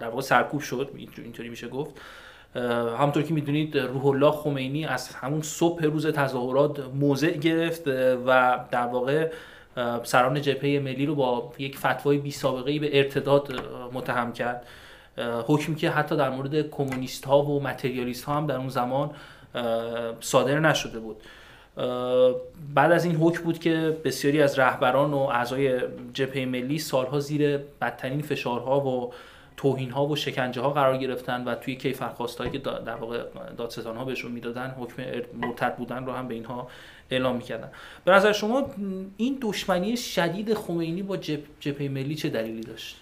[0.00, 1.94] در واقع سرکوب شد اینطوری میشه گفت.
[2.98, 7.88] همونطور که می‌دونید روح الله خمینی از همون صبح روز تظاهرات موضع گرفت
[8.26, 9.30] و در واقع
[10.02, 13.52] سران جبهه ملی رو با یک فتوای بی سابقه به ارتداد
[13.92, 14.66] متهم کرد.
[15.46, 19.10] حکمی که حتی در مورد کمونیست ها و متریالیست ها هم در اون زمان
[20.20, 21.16] صادر نشده بود.
[22.74, 25.80] بعد از این حکم بود که بسیاری از رهبران و اعضای
[26.12, 29.12] جبهه ملی سالها زیر بدترین فشارها و
[29.56, 33.24] توهین ها و شکنجه ها قرار گرفتن و توی کیفرخواست هایی که در واقع
[33.56, 35.02] دادستان ها بهشون می‌دادن حکم
[35.40, 36.68] مرتد بودن رو هم به اینها
[37.10, 37.70] اعلام می‌کردن.
[38.04, 38.70] به نظر شما
[39.16, 41.16] این دشمنی شدید خمینی با
[41.60, 42.96] جبهه ملی چه دلیلی داشت؟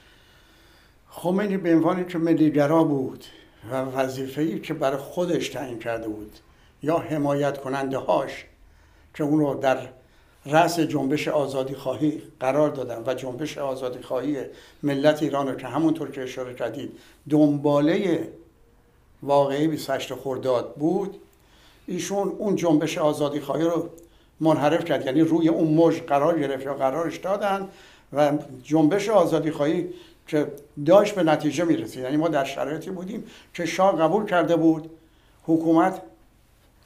[1.08, 3.24] خمینی به عنوان که ملیگرا بود
[3.70, 6.32] و وظیفه‌ای که برای خودش تعیین کرده بود
[6.82, 8.44] یا حمایت کننده هاش
[9.14, 9.78] که اون رو در
[10.46, 14.36] رأس جنبش آزادی خواهی قرار دادن و جنبش آزادی خواهی
[14.82, 16.92] ملت ایران رو که همونطور که اشاره کردید
[17.30, 18.28] دنباله
[19.22, 21.20] واقعی 28 خرداد بود
[21.86, 23.88] ایشون اون جنبش آزادی خواهی رو
[24.40, 25.06] منحرف کرد.
[25.06, 27.68] یعنی روی اون موج قرار گرفت یا قرارش دادن
[28.12, 29.88] و جنبش آزادی خواهی
[30.26, 30.52] که
[30.86, 32.02] داشت به نتیجه می‌رسید.
[32.02, 34.90] یعنی ما در شرایطی بودیم که شاه قبول کرده بود
[35.46, 36.02] حکومت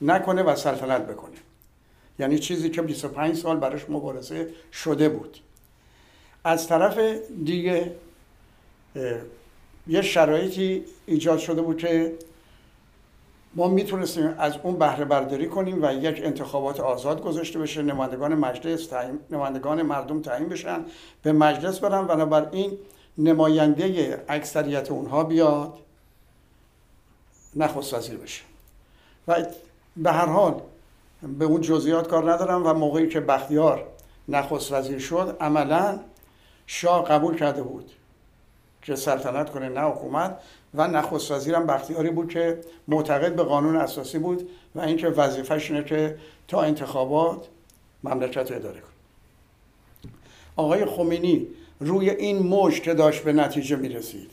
[0.00, 1.36] نکنه و سلطنت بکنه.
[2.18, 5.38] یعنی چیزی که 25 سال براش مبارزه شده بود.
[6.44, 6.98] از طرف
[7.44, 7.94] دیگه
[9.86, 12.14] یه شرایطی ایجاد شده بود که
[13.54, 18.92] ما می‌تونستیم از اون بهره برداری کنیم و یک انتخابات آزاد گذاشته بشه نمایندگان مجلس
[19.30, 20.84] نمایندگان مردم تعیین بشن
[21.22, 22.06] به مجلس برن.
[22.06, 22.78] بنابراین
[23.18, 25.78] نماینده اکثریت اونها بیاد
[27.56, 28.42] نخست وزیر بشه.
[29.28, 29.46] و
[29.96, 30.60] به هر حال
[31.22, 33.86] به اون جزئیات کار ندارم و موقعی که بختیار
[34.28, 36.00] نخست وزیر شد عملا
[36.66, 37.90] شاه قبول کرده بود
[38.82, 40.38] که سلطنت کنه نه حکومت.
[40.74, 45.84] و نخست وزیرم بختیاری بود که معتقد به قانون اساسی بود و اینکه وظیفش اینه
[45.84, 46.16] که
[46.48, 47.48] تا انتخابات
[48.04, 48.90] مملکت رو اداره کنه.
[50.56, 51.46] آقای خمینی
[51.80, 54.30] روی این موج که داشت به نتیجه می رسید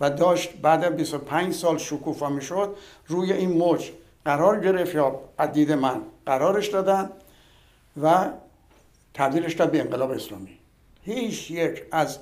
[0.00, 2.74] و داشت بعد 25 سال شکوفا می شد
[3.06, 3.90] روی این موج
[4.24, 7.10] قرار گرفت یا عدید من قرارش دادن
[8.02, 8.28] و
[9.14, 10.58] تبدیلش داد به انقلاب اسلامی.
[11.02, 12.18] هیچ یک از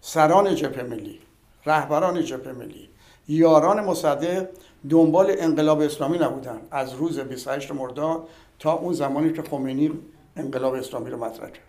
[0.00, 1.18] سران جبهه ملی
[1.66, 2.88] رهبران جبهه ملی
[3.28, 4.48] یاران مصدق
[4.90, 6.60] دنبال انقلاب اسلامی نبودن.
[6.70, 9.90] از روز 28 مرداد تا اون زمانی که خمینی
[10.36, 11.64] انقلاب اسلامی رو مطرح کرد.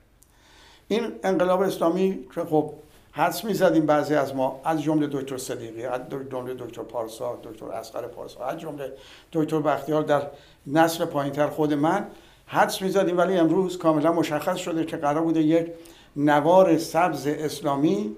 [0.88, 2.74] این انقلاب اسلامی که خب
[3.12, 8.08] حدس می‌زدیم بعضی از ما از جمله دکتر صدیقی از جمله دکتر پارسا دکتر اسقر
[8.08, 8.94] پارسا از جمله
[9.34, 10.22] دکتر بختیار در
[10.68, 12.08] نسل پایینتر خود من
[12.48, 15.68] حدس می‌زدیم ولی امروز کاملا مشخص شده که قرار بوده یک
[16.16, 18.16] نوار سبز اسلامی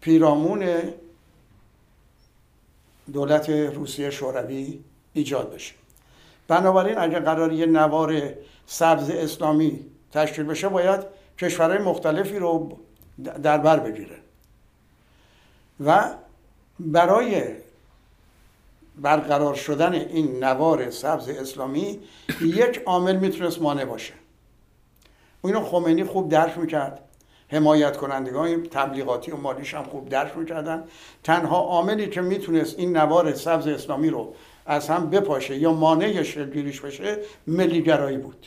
[0.00, 0.68] پیرامون
[3.12, 4.80] دولت روسیه شوروی
[5.12, 5.74] ایجاد بشه.
[6.48, 8.22] بنابراین اگر قرار یه نوار
[8.66, 9.80] سبز اسلامی
[10.12, 11.00] تشکیل بشه باید
[11.38, 12.78] کشورهای مختلفی رو
[13.42, 14.16] در بر بگیره.
[15.84, 16.04] و
[16.80, 17.42] برای
[18.96, 22.00] برقرار شدن این نوار سبز اسلامی
[22.40, 24.12] یک عامل می‌تونست مانع باشه.
[25.44, 27.00] اینو خمینی خوب درک می‌کرد.
[27.48, 30.84] حمایت کنندگان تبلیغاتی و مالیش هم خوب درک می‌کردن.
[31.24, 34.34] تنها عاملی که می‌تونست این نوار سبز اسلامی رو
[34.66, 38.46] از هم بپاشه یا مانع شکلگیریش بشه ملیگرایی بود.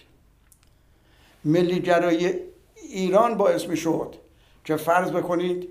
[1.45, 2.34] ملیگرایی
[2.75, 4.15] ایران باعث می‌شد
[4.65, 5.69] که فرض بکنید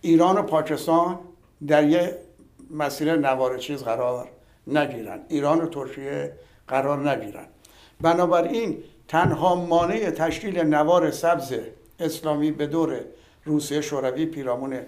[0.00, 1.18] ایران و پاکستان
[1.66, 2.18] در یه
[2.72, 4.28] مسیر نوار چیز قرار
[4.66, 5.20] نگیرن.
[5.28, 6.32] ایران و ترکیه
[6.68, 7.46] قرار نگیرن.
[8.00, 8.76] بنابراین
[9.08, 11.54] تنها مانع تشکیل نوار سبز
[12.00, 13.00] اسلامی به دور
[13.44, 14.78] روسیه شوروی پیرامون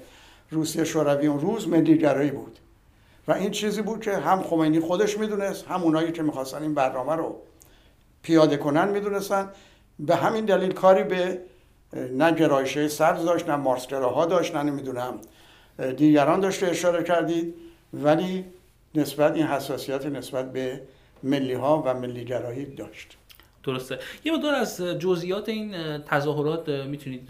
[0.50, 2.58] روسیه شوروی اون روز ملیگرایی بود.
[3.28, 7.12] و این چیزی بود که هم خمینی خودش می‌دونست هم اونایی که می‌خواستن این برنامه
[7.12, 7.36] رو
[8.22, 9.50] پیاده کنن می‌دونستن.
[9.98, 11.40] به همین دلیل کاری به
[12.12, 15.18] نه گرایشه سبز داشت نه مارسگراها داشت نه نمی‌دونم
[15.96, 17.54] دیگران داشته اشاره کردید.
[18.02, 18.44] ولی
[18.94, 20.80] نسبت این حساسیت نسبت به
[21.22, 23.16] ملی ها و ملیگرایی داشت
[23.64, 27.26] درسته یه مقدار از جزئیات این تظاهرات می‌تونید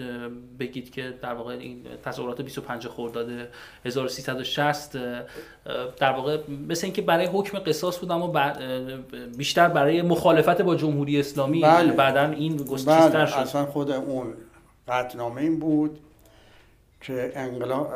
[0.59, 3.29] بگید که در واقع این تظاهرات 25 خرداد
[3.85, 4.97] 1360
[5.97, 8.53] در واقع مثل اینکه برای حکم قصاص بود اما
[9.37, 11.93] بیشتر برای مخالفت با جمهوری اسلامی بله.
[11.93, 13.27] بعدا این گسترتر بله.
[13.27, 14.35] شد اصلا خود اون
[14.89, 15.99] قطنامه این بود
[17.01, 17.93] که انقلاب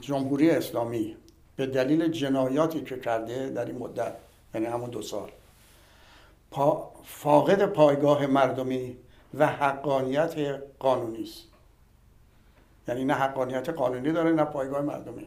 [0.00, 1.16] جمهوری اسلامی
[1.58, 4.14] به دلیل جنایاتی که کرده در این مدت
[4.54, 5.30] یعنی همون دو سال.
[6.50, 8.96] پا فاقد پایگاه مردمی
[9.34, 11.44] و حقانیت قانونی است.
[12.88, 15.26] یعنی نه حقانیت قانونی داره نه پایگاه مردمی.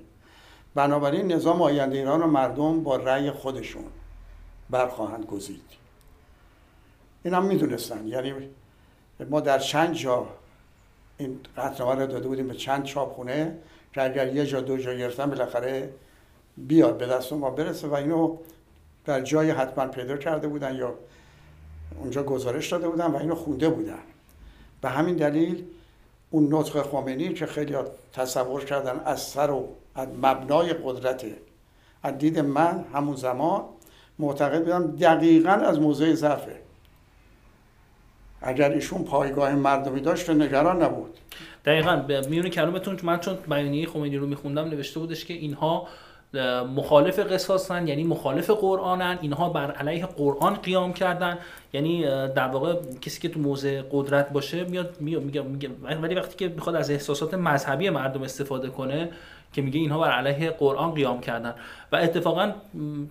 [0.75, 3.85] بنابراین نظام آینده ایران و مردم با رأی خودشون
[4.69, 5.63] برخواهند گزید.
[7.23, 8.07] این هم می‌دونستن.
[8.07, 8.33] یعنی
[9.29, 10.27] ما در چند جا
[11.17, 13.57] این قطنامه رو داده بودیم به چند چاپخونه
[13.93, 15.89] که اگر یه جا دو جا گرفتن بالاخره
[16.67, 18.37] بیاد به دست ما برسه و اینو
[19.05, 20.93] در جای حتما پیدا کرده بودن یا
[21.99, 23.99] اونجا گزارش داده بودن و اینو خونده بودن.
[24.81, 25.63] به همین دلیل
[26.29, 27.75] اون نطق خمینی که خیلی
[28.13, 31.25] تصور کردن از سر و از مبنای قدرت
[32.03, 33.63] از دید من همون زمان
[34.19, 36.55] معتقد بودم دقیقا از موضع ضعفه.
[38.41, 41.17] اگر ایشون پایگاه مردمی داشت نگران نبود.
[41.65, 45.87] دقیقا میون کلامتون من چون بیانیه خمینی رو میخوندم نوشته بودش که اینها
[46.75, 49.17] مخالف قصاصن یعنی مخالف قرآنن.
[49.21, 51.37] اینها بر علیه قرآن قیام کردن.
[51.73, 55.69] یعنی در واقع کسی که تو موضع قدرت باشه میاد میگه
[56.01, 59.09] ولی وقتی که می‌خواد از احساسات مذهبی مردم استفاده کنه
[59.53, 61.55] که میگه اینها بر علیه قرآن قیام کردن.
[61.91, 62.51] و اتفاقا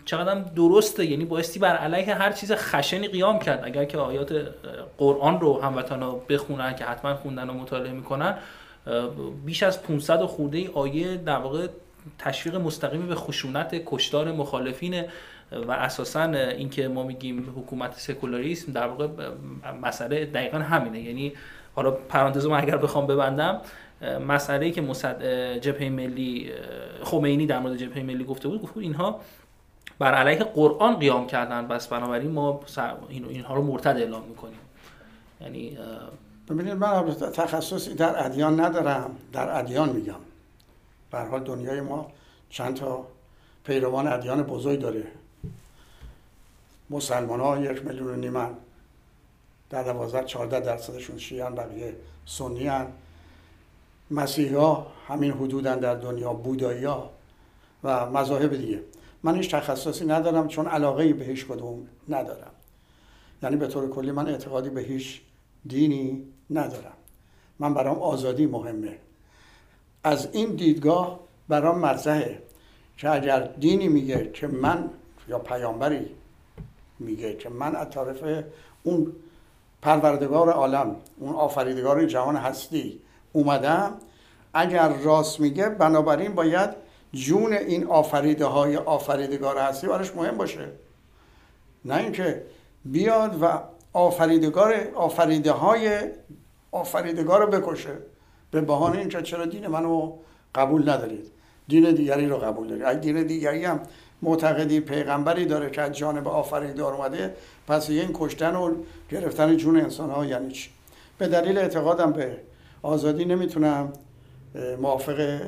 [0.04, 1.06] چقدر درسته.
[1.06, 3.64] یعنی بایستی بر علیه هر چیز خشنی قیام کرد.
[3.64, 4.32] اگر که آیات
[4.98, 8.34] قرآن رو هموطنا بخونن که حتما خوندن و مطالعه می‌کنن
[9.44, 11.66] بیش از 500 خورده آیه در واقع
[12.18, 15.04] تشویق مستقیمی به خشونت کشتار مخالفین
[15.52, 19.08] و اساسا اینکه ما میگیم حکومت سکولاریسم در واقع
[19.82, 21.00] مسئله دقیقا همینه.
[21.00, 21.32] یعنی
[21.74, 23.60] حالا پرانتزم اگر بخوام ببندم
[24.28, 25.22] مسئله که مصد
[25.58, 26.50] جبهه ملی
[27.02, 29.20] خمینی در مورد جبهه ملی گفته بود گفت اینها
[29.98, 31.68] بر علیه قرآن قیام کردن.
[31.68, 32.60] بس بنابراین ما
[33.08, 34.58] اینها رو مرتد اعلام می‌کنیم.
[35.40, 35.78] یعنی
[36.50, 39.10] ببینید من تخصصی در ادیان ندارم.
[39.32, 40.14] در ادیان میگم.
[41.10, 42.12] به حال دنیای ما
[42.50, 43.06] چند تا
[43.64, 45.06] پیروان ادیان بزرگ داره.
[46.90, 48.50] مسلمان ها یک میلیون و نیمن
[49.70, 51.94] در دوازده چهارده درصدشون شیعن بقیه
[52.26, 52.86] سنی هن.
[54.10, 57.10] مسیحی ها همین حدودن در دنیا بودایی ها
[57.84, 58.80] و مذاهب دیگه.
[59.22, 62.50] من هیچ تخصصی ندارم چون علاقه به هیچ کدوم ندارم.
[63.42, 65.20] یعنی به طور کلی من اعتقادی به هیچ
[65.66, 66.92] دینی ندارم.
[67.58, 68.98] من برام آزادی مهمه.
[70.04, 72.42] از این دیدگاه برام مطرحه
[72.96, 74.90] که اگر دینی میگه که من
[75.28, 76.10] یا پیامبری
[76.98, 78.44] میگه که من از طرف
[78.82, 79.12] اون
[79.82, 83.00] پروردگار عالم اون آفریدگار جهان هستی
[83.32, 83.92] اومدم
[84.54, 86.70] اگر راست میگه بنابراین باید
[87.12, 90.68] جون این آفریده های آفریدگار هستی براش مهم باشه.
[91.84, 92.42] نه اینکه
[92.84, 93.60] بیاد و
[93.92, 96.00] آفریدگار آفریده های
[96.72, 97.98] آفریدگار رو بکشه.
[98.50, 100.12] به بهانه اینکه چرا دین منو
[100.54, 101.30] قبول ندارید.
[101.68, 102.84] دین دیگری رو قبول دارید.
[102.84, 103.80] اگه دین دیگری هم
[104.22, 107.34] معتقدی پیغمبری داره که از جانب آفریدگار اومده
[107.68, 108.74] پس این کشتن و
[109.10, 110.70] گرفتن جون انسان ها یعنی چی؟
[111.18, 112.36] به دلیل اعتقادم به
[112.82, 113.92] آزادی نمی‌تونم
[114.80, 115.40] موافق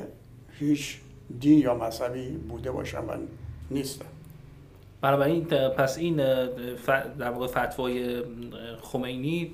[0.59, 0.97] هیچ
[1.39, 3.11] دین یا مذهبی بوده باشم و
[3.71, 4.05] نیستم.
[5.03, 6.15] بنابراین پس این
[7.19, 8.23] در واقع فتوای
[8.81, 9.51] خمینی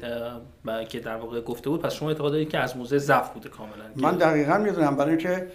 [0.89, 3.83] که در واقع گفته بود پس شما اعتقاد دارید که از موزه ضعف بوده کاملا؟
[3.95, 5.47] من دقیقا می‌دونم برای که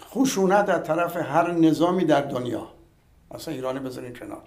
[0.00, 2.68] خشونت در طرف هر نظامی در دنیا
[3.30, 4.42] اصلا ایرانی بذارین کنار.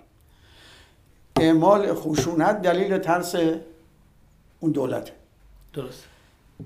[1.39, 3.35] اعمال خشونت دلیل ترس
[4.59, 5.13] اون دولته.
[5.73, 6.03] درست.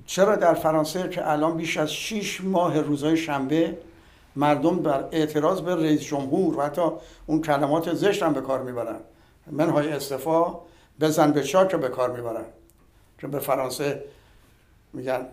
[0.05, 3.77] چرا در فرانسه که الان بیش از 6 ماه روزهای شنبه
[4.35, 6.81] مردم بر اعتراض به رئیس جمهور و حتی
[7.25, 8.99] اون کلمات زشت هم به کار می‌برن.
[9.51, 10.59] منهای استفا
[11.01, 12.45] بزن به چاک به کار می‌برن.
[13.19, 14.03] که به فرانسه
[14.93, 15.25] میگن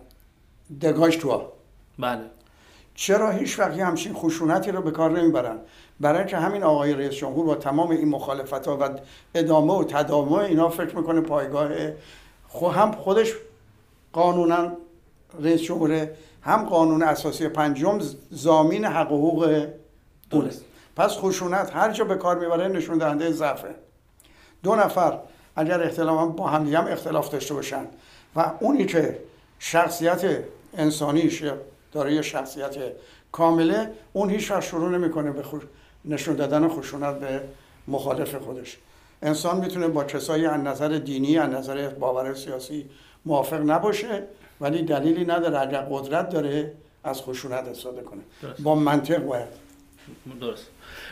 [0.80, 1.42] دگاش تو
[1.98, 2.22] بله.
[2.94, 5.58] چرا هیچ وقتی همچین خشونتی رو به کار نمی‌برن؟
[6.00, 8.88] برای که همین آقای رئیس جمهور با تمام این مخالفت ها و
[9.34, 11.70] ادامه و تدامه اینا فکر می‌کنه پایگاه.
[12.48, 13.32] خو هم خودش
[14.12, 14.72] قانونا
[15.40, 16.08] رئیس جمهور
[16.46, 17.98] هم قانون اساسی پنجم
[18.30, 19.66] زامین حق و حقوق
[20.30, 20.64] درست.
[20.96, 23.74] پس خشونت هر جا به کار می‌بره نشون دهنده ضعفه.
[24.62, 25.18] دو نفر
[25.56, 27.86] اگر اختلاف با هم هم اختلاف داشته باشن
[28.36, 29.18] و اونی که
[29.58, 30.44] شخصیت
[30.78, 31.44] انسانیش
[31.92, 32.76] داره شخصیت
[33.32, 35.42] کامله اون هیچ وقت شروع نمی‌کنه به
[36.04, 37.40] نشون دادن خشونت به
[37.88, 38.78] مخالف خودش.
[39.22, 42.90] انسان می‌تونه با کسایی از نظر دینی از نظر باور سیاسی
[43.24, 44.22] موافق نباشه.
[44.60, 45.60] ولی دلیلی نداره.
[45.60, 46.72] اگر قدرت داره
[47.04, 48.20] از خشونت استفاده کنه.
[48.58, 49.66] با منطق باید.
[50.40, 50.66] درست.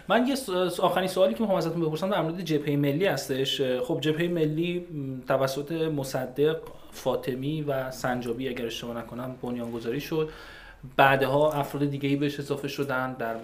[0.09, 0.37] من یه
[0.79, 3.61] آخرین سوالی که می‌خوام ازتون بپرسم در مورد جبهه ملی هستش.
[3.61, 4.87] خب جبهه ملی
[5.29, 6.57] توسط مصدق
[6.93, 10.29] فاطمی و سنجابی اگر اشتباه نکنم بنیانگذاری شد.
[10.97, 13.13] بعدها افراد دیگه ای بهش اضافه شدن.
[13.13, 13.37] در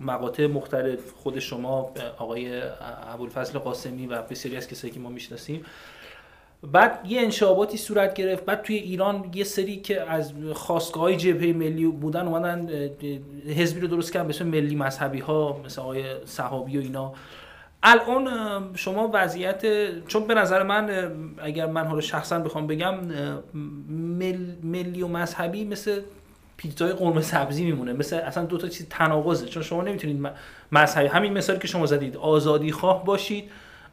[0.00, 2.62] مقاطع مختلف خود شما آقای
[3.12, 5.64] ابوالفضل قاسمی و بسیاری از کسایی که ما می‌شناسیم
[6.72, 11.52] بعد یه انشاباتی صورت گرفت بعد توی ایران یه سری که از خواستگاه های جبهه
[11.52, 12.68] ملی بودن اومدن
[13.56, 17.12] حزبی رو درست کردن به ملی مذهبی ها مثل آقای صحابی و اینا.
[17.82, 18.28] الان
[18.74, 19.62] شما وضعیت
[20.06, 22.94] چون به نظر من اگر من حالا شخصا بخوام بگم
[24.18, 26.00] مل، ملی و مذهبی مثل
[26.56, 27.92] پیتزای قرمه سبزی میمونه.
[27.92, 29.46] مثل اصلا دو تا چیز تناقضه.
[29.46, 30.26] چون شما نمی‌تونید
[30.72, 33.50] مذهبی همین مثالی که شما زدید آزادی خواه باشید.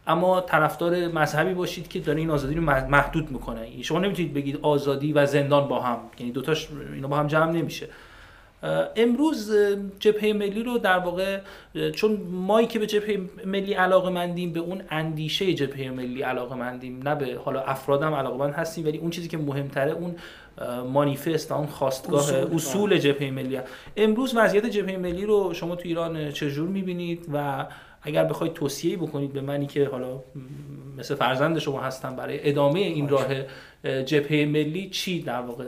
[0.07, 3.81] اما طرفدار مذهبی باشید که داره این آزادی رو محدود می‌کنه.
[3.81, 5.97] شما نمی‌تونید بگید آزادی و زندان با هم.
[6.19, 7.87] یعنی دوتاش اینا با هم جمع نمیشه.
[8.95, 9.53] امروز
[9.99, 11.39] جبهه ملی رو در واقع
[11.95, 17.07] چون مایی که به جبهه ملی علاقه مندیم به اون اندیشه جبهه ملی علاقه مندیم.
[17.07, 20.15] نه به حالا افرادم علاقه مند هستیم ولی اون چیزی که مهمتره اون
[20.93, 23.59] مانیفست اون خواستگاه اصول, اصول جبهه ملی.
[23.97, 27.65] امروز وضعیت جبهه ملی رو شما تو ایران چجور می‌بینید و
[28.03, 30.19] اگر بخواید توصیه بکنید به منی که حالا
[30.97, 33.25] مثل فرزند شما هستم برای ادامه این راه
[34.03, 35.65] جبهه ملی چی در واقع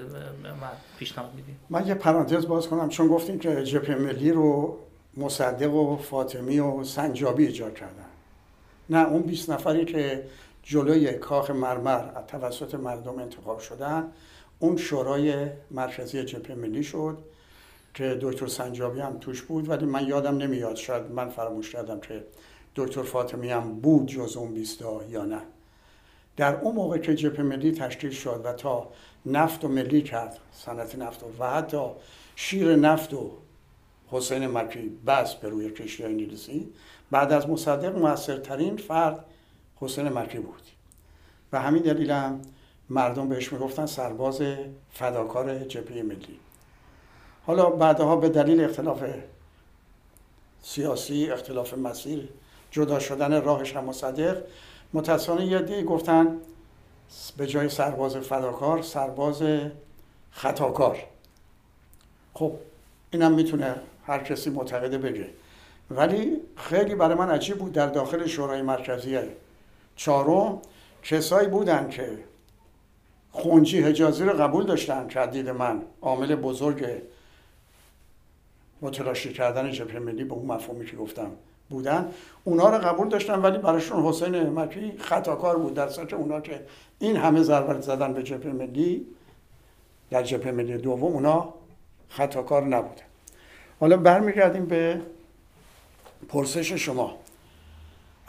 [1.00, 2.89] پیشنهاد می‌دید من یه پرانتز باز کنم.
[2.89, 4.78] چون گفتیم که جبهه ملی رو
[5.17, 8.06] مصدق و فاطمی و سنجابی ایجاد کردن.
[8.89, 10.24] نه اون 20 نفری که
[10.63, 14.04] جلوی کاخ مرمر توسط مردم انتخاب شدن
[14.60, 17.17] اون شورای مرکزی جبهه ملی شد.
[17.95, 22.23] که دکتر سنجابی هم توش بود ولی من یادم نمیاد شاید من فراموش کردم که
[22.75, 25.41] دکتر فاطمی هم بود جز اون بیستا یا نه.
[26.38, 28.89] در اون موقع که جبهه ملی تشکیل شد و تا
[29.25, 31.87] نفت و ملی کرد صنعت نفت و, و حتی
[32.35, 33.31] شیر نفت و
[34.08, 36.73] حسین مکی بس به روی کشتی انگلیسی
[37.12, 39.25] بعد از مصدق موثرترین فرد
[39.75, 40.62] حسین مکی بود.
[41.52, 42.41] و همین دلیل هم
[42.89, 44.41] مردم بهش می‌گفتن سرباز
[44.93, 46.39] فداکار جبهه ملی.
[47.46, 49.04] حالا بعدها به دلیل اختلاف
[50.62, 52.29] سیاسی اختلاف مسیر
[52.71, 54.43] جدا شدن راهش هم مصدق
[54.93, 56.37] متاسفانه یه دی گفتن
[57.37, 59.43] به جای سرباز فداکار سرباز
[60.31, 60.98] خطاکار.
[62.33, 62.52] خب
[63.12, 63.75] اینم می‌تونه
[64.08, 65.29] هر کسی معتقده بگه.
[65.91, 69.19] ولی خیلی برای من عجیب بود در داخل شورای مرکزی
[69.96, 70.62] چهارم
[71.04, 72.17] کسایی بودن که
[73.31, 75.19] خونجی حجازی رو قبول داشتن که
[75.52, 76.85] من عامل بزرگ
[78.82, 81.32] متلاشی کردن جبهه ملی به اون مفهومی که گفتم
[81.69, 82.12] بودن.
[82.44, 85.73] اونا رو قبول داشتن ولی براشون حسین مکی خطاکار بود.
[85.73, 86.65] در سطح اونا که
[87.00, 89.06] این همه ضربت زدن به جبهه ملی
[90.10, 91.54] در جبهه ملی دوم اونا
[92.10, 93.02] خطاکار نبودن
[93.80, 95.02] حالا برمیگردیم به
[96.30, 97.17] پرسش شما.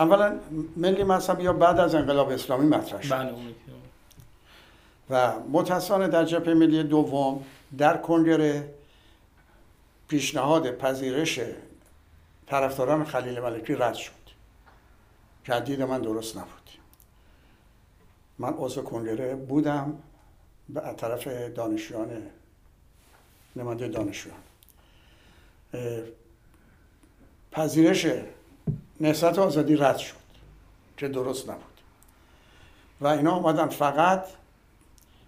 [0.01, 0.33] اولا
[0.77, 3.33] ملی مذهبی یا بعد از انقلاب اسلامی مطرح شد؟ بله
[5.11, 7.41] و متاسفانه در جبهه ملی دوم
[7.79, 8.69] در کنگره
[10.09, 11.41] پیشنهاد پذیرش
[12.47, 14.13] طرفداران خلیل ملکی رد شد.
[15.45, 15.55] که
[15.85, 16.71] من درست نبود.
[18.39, 19.99] من عضو کنگره بودم
[20.69, 22.23] به طرف دانشجویان
[23.57, 24.41] نماینده دانشجویان.
[27.53, 28.07] پذیرش
[29.01, 30.17] نهضت آزادی رد شد
[30.97, 31.81] که درست نبود.
[33.01, 34.25] و اینا آمدن فقط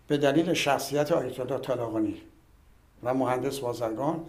[0.07, 2.15] به دلیل شخصیت آیت الله
[3.03, 4.29] و مهندس بازرگان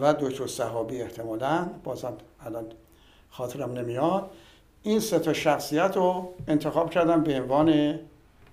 [0.00, 2.12] و دکتر صحابی احتمالا بازم
[2.44, 2.64] الان
[3.30, 4.30] خاطرم نمیاد.
[4.82, 7.98] این سه تا شخصیت رو انتخاب کردم به عنوان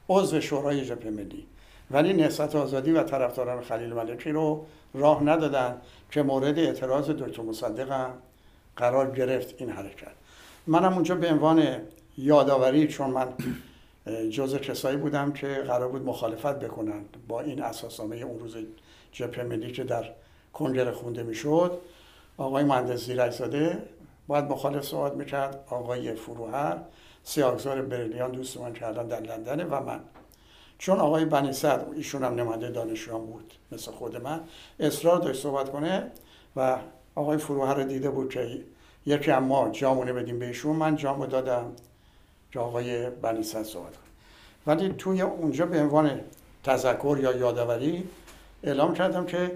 [0.10, 1.46] عضو شورای جبهه ملی.
[1.92, 5.82] ولی نهضت آزادی و طرفداران خلیل ملکی رو راه ندادن
[6.12, 8.10] که مورد اعتراض دکتر مصدق
[8.76, 10.12] قرار گرفت این حرکت.
[10.68, 11.66] منم اونجا به عنوان
[12.18, 13.28] یادآوری چون من
[14.30, 18.58] جزء کسایی بودم که قرار بود مخالفت بکنن با این اساسنامه اون روز
[19.12, 20.06] جبهه ملی که در
[20.60, 21.80] کنگره خونده می‌شد.
[22.38, 23.84] آقای مهندس زیرکزاده
[24.28, 25.64] باید مخالف صحبت می‌کرد.
[25.70, 26.78] آقای فروهر
[27.24, 30.00] سیاگزار بریلیان دوست من که الان در لندنه و من.
[30.78, 34.40] چون آقای بنی صدر ایشون هم نماینده دانشجویان بود مثل خود من.
[34.80, 36.12] اصرار داشت صحبت کنه
[36.56, 36.78] و
[37.16, 38.62] آقای فروهر رو دیده بود که
[39.06, 40.76] یکی اما جامونه بدیم بهشون.
[40.76, 41.72] من جامو دادم
[42.52, 44.10] که آقای بنی صدر صحبت کنه.
[44.68, 46.22] ولی توی اونجا به عنوان
[46.64, 48.10] تذکر یا یادآوری
[48.64, 49.52] اعلام کردم که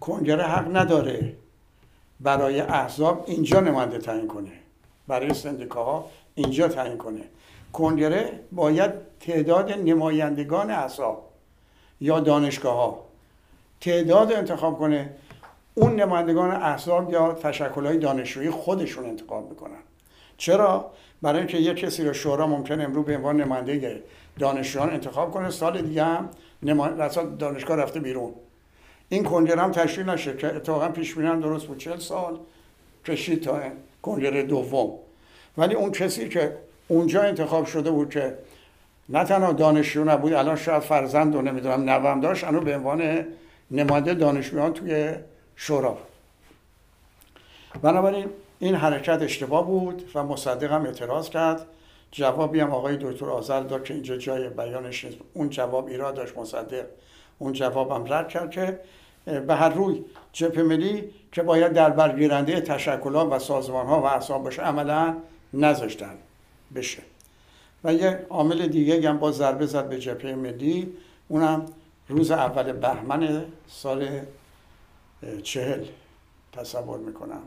[0.00, 1.34] کنگره حق نداره.
[2.20, 4.50] برای احزاب اینجا نماینده تعیین کنه.
[5.08, 7.24] برای سندیکاها اینجا تعیین کنه.
[7.72, 11.28] کنگره باید تعداد نمایندگان احزاب
[12.00, 13.04] یا دانشگاه ها
[13.80, 15.10] تعداد انتخاب کنه.
[15.74, 19.78] اون نمایندگان احزاب یا تشکلهای دانشجویی خودشون انتخاب می‌کنن.
[20.36, 20.90] چرا؟
[21.22, 24.02] برای اینکه یک کسی رو شورا ممکن امروز به عنوان نماینده
[24.38, 26.28] دانشجویان انتخاب کنه سال دیگه هم
[27.38, 28.34] دانشگاه رفته بیرون.
[29.08, 31.78] این کنگره هم تشکیل نشه که اتفاقا پیش درست بود.
[31.78, 32.38] چل سال
[33.04, 33.60] کشید تا
[34.02, 34.98] کنگره دوم.
[35.58, 36.56] ولی اون کسی که
[36.88, 38.38] اونجا انتخاب شده بود که
[39.08, 43.26] نه تنها دانشجو نبود الان شاید فرزند و نمی‌دونم نوام داشت انو به عنوان
[43.70, 45.14] نماینده دانشجویان توی
[45.56, 45.98] شورا.
[47.82, 48.26] بنابراین
[48.58, 51.66] این حرکت اشتباه بود و مصدق هم اعتراض کرد.
[52.10, 55.18] جوابی هم آقای دکتر آزل داد که اینجا جای بیانش نیست.
[55.34, 56.84] اون جواب ایراد داشت مصدق.
[57.38, 58.80] اون جوابم رد کرد که
[59.46, 64.44] به هر روی جبهه ملی که باید در برگیرنده تشکلات و سازمان ها و احساب
[64.44, 65.16] باشه عملا
[65.54, 66.14] نذاشتن
[66.74, 67.02] بشه.
[67.84, 70.92] و یه عامل دیگه هم با ضربه زد به جبهه ملی.
[71.28, 71.66] اونم
[72.08, 74.20] روز اول بهمن سال
[75.42, 75.84] چهل
[76.52, 77.42] تصور می‌کنم.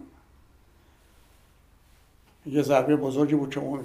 [2.45, 3.83] یه ضربه بزرگی بود که اون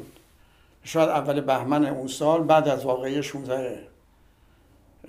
[0.84, 3.86] شاید اول بهمن اون سال بعد از واقعی 16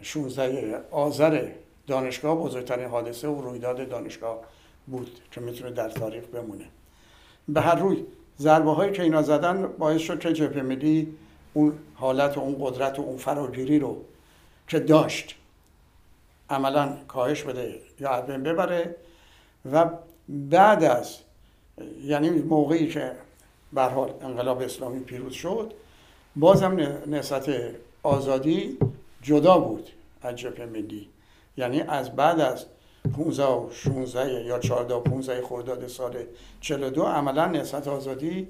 [0.02, 1.48] 16 آذر
[1.88, 4.40] دانشگاه بزرگترین حادثه و رویداد دانشگاه
[4.88, 6.66] بود که می‌تونه در تاریخ بمونه.
[7.48, 8.06] به هر روی
[8.40, 11.14] ضربه هایی که اینا زدن باعث شد که جبهه ملی
[11.54, 14.02] اون حالت و اون قدرت و اون فراگیری رو
[14.68, 15.36] که داشت
[16.50, 18.96] عملا کاهش بده یا از ببره
[19.72, 19.90] و
[20.30, 21.18] بعد از
[22.04, 23.12] یعنی موقعی که
[23.74, 25.74] به حال انقلاب اسلامی پیروز شد
[26.36, 27.50] بازم نسبت
[28.04, 28.78] آزادی
[29.28, 29.90] جدا بود
[30.22, 31.10] از جبهه ملی.
[31.58, 32.66] یعنی از بعد از
[33.18, 36.16] 15 و 16 یا 14 و 15 خرداد سال
[36.62, 38.48] 42 عملا نهضت آزادی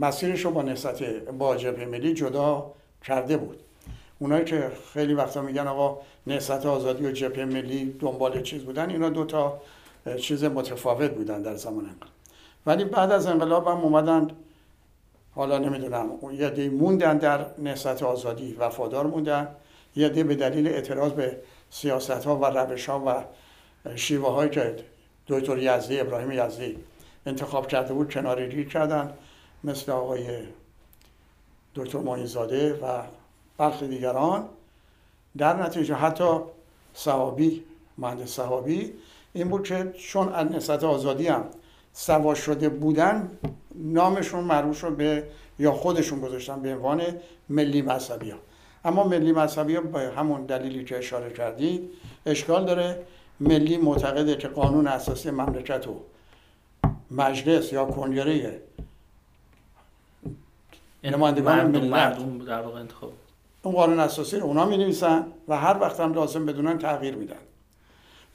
[0.00, 2.72] مسیرش رو با نهضت با جبهه ملی جدا
[3.04, 3.58] کرده بود.
[4.18, 9.08] اونایی که خیلی وقتا میگن آقا نهضت آزادی و جبهه ملی دنبال چیز بودن اینا
[9.08, 9.60] دو تا
[10.20, 12.12] چیز متفاوت بودن در زمان انقلاب.
[12.66, 14.28] ولی بعد از انقلاب هم اومدن
[15.38, 19.48] حالا نمی‌دونم یه دی موندن در نهضت آزادی وفادار موندن
[19.96, 21.36] یه دی به دلیل اعتراض به
[21.70, 23.24] سیاست ها و روش ها و
[23.96, 24.76] شیوه های که
[25.28, 26.78] دکتر یزدی ابراهیم یزدی
[27.26, 29.12] انتخاب کرده بود کناری کردن
[29.64, 30.26] مثل آقای
[31.74, 33.02] دکتر ماینزاده و
[33.58, 34.48] برخی دیگران.
[35.36, 36.38] در نتیجه حتی
[36.94, 37.64] صحابی
[37.98, 38.92] مهندس صحابی
[39.32, 41.44] این بود که چون از نسبت آزادی هم
[41.92, 43.30] سوا شده بودن
[43.78, 45.24] نامشون معروف شد به
[45.58, 47.02] یا خودشون گذاشتن به عنوان
[47.48, 48.38] ملی مذهبی ها
[48.84, 51.90] اما ملی مذهبی ها به همون دلیلی که اشاره کردید
[52.26, 52.98] اشکال داره
[53.40, 56.00] ملی معتقده که قانون اساسی مملکت و
[57.10, 58.60] مجلس یا کنگره
[61.04, 63.12] نمایندگان مردم در واقع انتخاب.
[63.62, 67.36] اون قانون اساسی رو اونا می نویسن و هر وقت هم لازم بدونن تغییر میدن.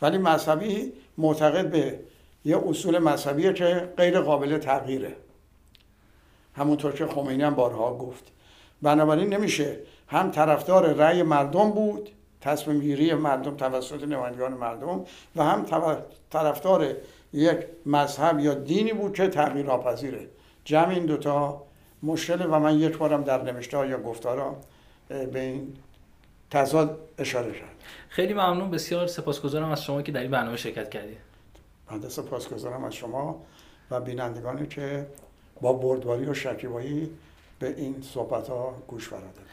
[0.01, 1.99] ولی مذهبی معتقد به
[2.45, 5.15] یه اصول مذهبیه که غیر قابل تغییره.
[6.55, 8.23] همونطور که خمینی هم بارها گفت.
[8.81, 9.79] بنابراین نمیشه.
[10.07, 12.09] هم طرفدار رأی مردم بود
[12.41, 15.65] تصمیم گیری مردم توسط نمایندگان مردم و هم
[16.29, 16.93] طرفدار
[17.33, 20.27] یک مذهب یا دینی بود که تغییر ناپذیره.
[20.65, 21.63] جمع این دوتا
[22.03, 24.55] مشکل و من یک بارم در نوشته یا گفتارم
[25.07, 25.73] به این
[26.51, 27.63] تضاد اشاره شد
[28.09, 28.71] خیلی ممنون.
[28.71, 31.17] بسیار سپاسگزارم از شما که در این برنامه شرکت کردید.
[31.87, 33.41] بنده سپاسگزارم از شما
[33.91, 35.07] و بینندگانی که
[35.61, 37.09] با بردباری و شکیبایی
[37.59, 39.43] به این صحبت ها گوش فرادن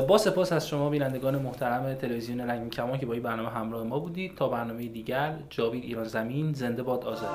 [0.00, 3.98] با سپاس از شما بینندگان محترم تلویزیون رنگین کمان که با این برنامه همراه ما
[3.98, 4.36] بودید.
[4.36, 7.32] تا برنامه دیگر جاوید ایران زمین زنده باد آزادی.